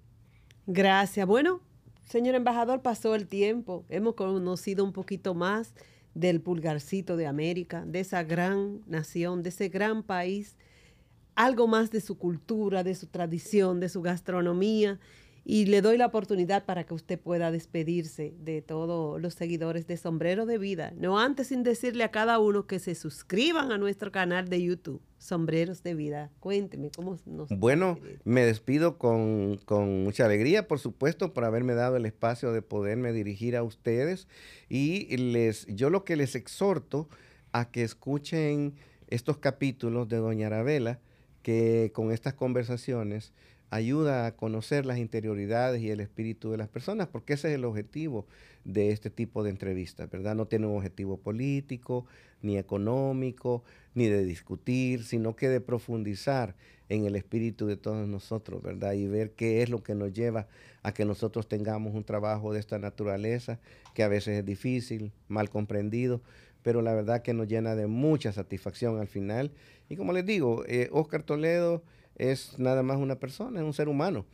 Gracias. 0.66 1.26
Bueno, 1.26 1.62
señor 2.04 2.36
embajador, 2.36 2.82
pasó 2.82 3.16
el 3.16 3.26
tiempo. 3.26 3.86
Hemos 3.88 4.16
conocido 4.16 4.84
un 4.84 4.92
poquito 4.92 5.34
más 5.34 5.74
del 6.14 6.42
pulgarcito 6.42 7.16
de 7.16 7.26
América, 7.26 7.86
de 7.86 8.02
esa 8.02 8.22
gran 8.24 8.82
nación, 8.86 9.44
de 9.44 9.50
ese 9.50 9.70
gran 9.70 10.04
país 10.04 10.58
algo 11.38 11.68
más 11.68 11.92
de 11.92 12.02
su 12.02 12.18
cultura, 12.18 12.84
de 12.84 12.96
su 12.96 13.08
tradición, 13.08 13.80
de 13.80 13.90
su 13.90 14.02
gastronomía. 14.02 15.00
Y 15.46 15.68
le 15.68 15.82
doy 15.82 15.98
la 15.98 16.08
oportunidad 16.08 16.66
para 16.66 16.84
que 16.84 16.94
usted 16.94 17.18
pueda 17.18 17.52
despedirse 17.52 18.34
de 18.40 18.62
todos 18.62 19.22
los 19.22 19.36
seguidores 19.36 19.88
de 19.88 19.96
Sombrero 19.96 20.46
de 20.46 20.58
Vida. 20.58 20.92
No 20.98 21.20
antes 21.20 21.48
sin 21.48 21.64
decirle 21.64 22.04
a 22.04 22.12
cada 22.12 22.40
uno 22.40 22.68
que 22.68 22.80
se 22.80 22.96
suscriban 22.96 23.72
a 23.72 23.78
nuestro 23.78 24.12
canal 24.12 24.50
de 24.50 24.62
YouTube, 24.62 25.02
Sombreros 25.20 25.84
de 25.84 25.94
Vida. 25.94 26.32
Cuénteme 26.42 26.92
cómo 26.94 27.18
nos... 27.26 27.48
Bueno, 27.50 27.98
me 28.26 28.44
despido 28.44 28.98
con, 28.98 29.58
con 29.64 30.04
mucha 30.04 30.26
alegría, 30.26 30.68
por 30.68 30.80
supuesto, 30.80 31.34
por 31.34 31.46
haberme 31.46 31.76
dado 31.76 31.96
el 31.96 32.06
espacio 32.06 32.52
de 32.52 32.62
poderme 32.62 33.14
dirigir 33.14 33.56
a 33.56 33.64
ustedes. 33.64 34.28
Y 34.68 35.16
les, 35.16 35.66
yo 35.68 35.90
lo 35.90 36.04
que 36.04 36.18
les 36.18 36.36
exhorto 36.36 37.08
a 37.54 37.72
que 37.72 37.84
escuchen 37.84 38.76
estos 39.08 39.38
capítulos 39.38 40.10
de 40.10 40.18
Doña 40.18 40.48
Arabela 40.48 41.00
que 41.48 41.94
con 41.94 42.12
estas 42.12 42.34
conversaciones 42.34 43.32
ayuda 43.70 44.26
a 44.26 44.36
conocer 44.36 44.86
las 44.86 44.98
interioridades 44.98 45.82
y 45.82 45.90
el 45.90 46.02
espíritu 46.02 46.52
de 46.52 46.58
las 46.58 46.68
personas, 46.68 47.08
porque 47.08 47.36
ese 47.36 47.48
es 47.48 47.56
el 47.56 47.64
objetivo 47.64 48.28
de 48.66 48.92
este 48.92 49.10
tipo 49.10 49.44
de 49.44 49.52
entrevistas, 49.52 50.12
¿verdad? 50.12 50.36
No 50.36 50.48
tiene 50.48 50.68
un 50.68 50.76
objetivo 50.76 51.16
político, 51.16 52.06
ni 52.42 52.58
económico, 52.58 53.64
ni 53.96 54.08
de 54.08 54.26
discutir, 54.26 55.06
sino 55.06 55.38
que 55.38 55.48
de 55.48 55.62
profundizar 55.62 56.54
en 56.90 57.06
el 57.06 57.16
espíritu 57.16 57.66
de 57.66 57.78
todos 57.78 58.06
nosotros, 58.10 58.62
¿verdad? 58.62 58.92
Y 58.92 59.08
ver 59.08 59.32
qué 59.32 59.62
es 59.62 59.70
lo 59.70 59.82
que 59.82 59.96
nos 59.96 60.12
lleva 60.12 60.50
a 60.84 60.94
que 60.94 61.06
nosotros 61.06 61.48
tengamos 61.48 61.96
un 61.96 62.04
trabajo 62.04 62.52
de 62.52 62.60
esta 62.60 62.78
naturaleza, 62.78 63.58
que 63.94 64.04
a 64.04 64.10
veces 64.10 64.40
es 64.40 64.46
difícil, 64.46 65.14
mal 65.30 65.50
comprendido, 65.50 66.22
pero 66.68 66.82
la 66.82 66.94
verdad 66.94 67.22
que 67.22 67.34
nos 67.34 67.48
llena 67.48 67.76
de 67.76 67.88
mucha 67.88 68.34
satisfacción 68.34 69.00
al 69.00 69.08
final. 69.08 69.54
Y 69.88 69.96
como 69.96 70.12
les 70.12 70.26
digo, 70.26 70.66
eh, 70.68 70.90
Oscar 70.92 71.24
Toledo 71.24 71.82
es 72.18 72.60
nada 72.60 72.84
más 72.84 72.98
una 72.98 73.16
persona, 73.16 73.62
es 73.62 73.66
un 73.66 73.72
ser 73.72 73.88
humano, 73.88 74.26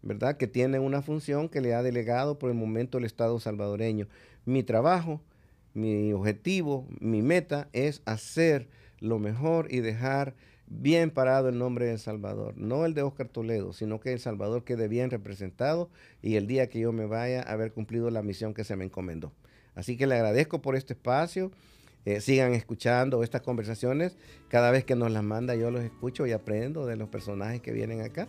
¿verdad? 0.00 0.36
Que 0.36 0.46
tiene 0.46 0.78
una 0.78 1.02
función 1.02 1.48
que 1.48 1.60
le 1.60 1.74
ha 1.74 1.82
delegado 1.82 2.38
por 2.38 2.48
el 2.48 2.56
momento 2.56 2.98
el 2.98 3.04
Estado 3.04 3.40
salvadoreño. 3.40 4.06
Mi 4.44 4.62
trabajo, 4.62 5.20
mi 5.74 6.12
objetivo, 6.12 6.86
mi 7.00 7.22
meta 7.22 7.68
es 7.72 8.02
hacer 8.04 8.68
lo 9.00 9.18
mejor 9.18 9.66
y 9.68 9.80
dejar 9.80 10.36
bien 10.68 11.10
parado 11.10 11.48
el 11.48 11.58
nombre 11.58 11.86
de 11.86 11.94
El 11.94 11.98
Salvador, 11.98 12.56
no 12.56 12.86
el 12.86 12.94
de 12.94 13.02
Oscar 13.02 13.26
Toledo, 13.26 13.72
sino 13.72 13.98
que 13.98 14.12
El 14.12 14.20
Salvador 14.20 14.62
quede 14.62 14.86
bien 14.86 15.10
representado 15.10 15.90
y 16.22 16.36
el 16.36 16.46
día 16.46 16.68
que 16.68 16.78
yo 16.78 16.92
me 16.92 17.06
vaya 17.06 17.42
a 17.42 17.50
haber 17.50 17.72
cumplido 17.72 18.10
la 18.10 18.22
misión 18.22 18.54
que 18.54 18.62
se 18.62 18.76
me 18.76 18.84
encomendó. 18.84 19.32
Así 19.74 19.96
que 19.96 20.06
le 20.06 20.14
agradezco 20.14 20.62
por 20.62 20.76
este 20.76 20.92
espacio 20.92 21.50
eh, 22.04 22.20
sigan 22.20 22.52
escuchando 22.54 23.22
estas 23.22 23.42
conversaciones. 23.42 24.16
Cada 24.48 24.70
vez 24.70 24.84
que 24.84 24.96
nos 24.96 25.10
las 25.10 25.22
manda 25.22 25.54
yo 25.54 25.70
los 25.70 25.82
escucho 25.82 26.26
y 26.26 26.32
aprendo 26.32 26.86
de 26.86 26.96
los 26.96 27.08
personajes 27.08 27.60
que 27.60 27.72
vienen 27.72 28.00
acá. 28.00 28.28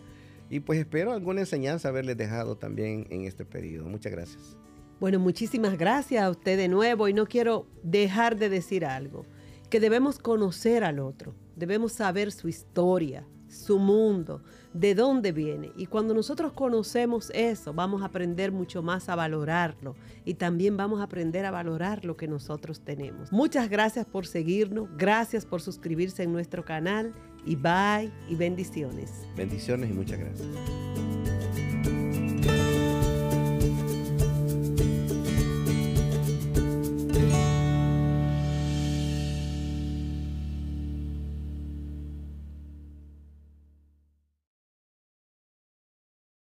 Y 0.50 0.60
pues 0.60 0.78
espero 0.78 1.12
alguna 1.12 1.40
enseñanza 1.40 1.88
haberles 1.88 2.16
dejado 2.16 2.56
también 2.56 3.06
en 3.10 3.24
este 3.24 3.44
periodo. 3.44 3.88
Muchas 3.88 4.12
gracias. 4.12 4.56
Bueno, 5.00 5.18
muchísimas 5.18 5.76
gracias 5.78 6.22
a 6.22 6.30
usted 6.30 6.56
de 6.56 6.68
nuevo 6.68 7.08
y 7.08 7.12
no 7.12 7.26
quiero 7.26 7.66
dejar 7.82 8.36
de 8.36 8.48
decir 8.48 8.84
algo, 8.84 9.24
que 9.68 9.80
debemos 9.80 10.18
conocer 10.18 10.84
al 10.84 11.00
otro, 11.00 11.34
debemos 11.56 11.92
saber 11.92 12.30
su 12.30 12.48
historia, 12.48 13.26
su 13.48 13.78
mundo, 13.80 14.44
de 14.72 14.94
dónde 14.94 15.32
viene. 15.32 15.72
Y 15.76 15.86
cuando 15.86 16.14
nosotros 16.14 16.52
conocemos 16.52 17.30
eso, 17.34 17.72
vamos 17.72 18.02
a 18.02 18.06
aprender 18.06 18.52
mucho 18.52 18.82
más 18.82 19.08
a 19.08 19.16
valorarlo 19.16 19.94
y 20.24 20.34
también 20.34 20.76
vamos 20.76 21.00
a 21.00 21.04
aprender 21.04 21.44
a 21.44 21.50
valorar 21.50 22.04
lo 22.04 22.16
que 22.16 22.28
nosotros 22.28 22.80
tenemos. 22.80 23.32
Muchas 23.32 23.68
gracias 23.68 24.06
por 24.06 24.26
seguirnos, 24.26 24.88
gracias 24.96 25.44
por 25.44 25.60
suscribirse 25.60 26.22
en 26.22 26.32
nuestro 26.32 26.64
canal 26.64 27.12
y 27.44 27.56
bye 27.56 28.10
y 28.28 28.34
bendiciones. 28.34 29.26
Bendiciones 29.36 29.90
y 29.90 29.92
muchas 29.92 30.18
gracias. 30.18 30.48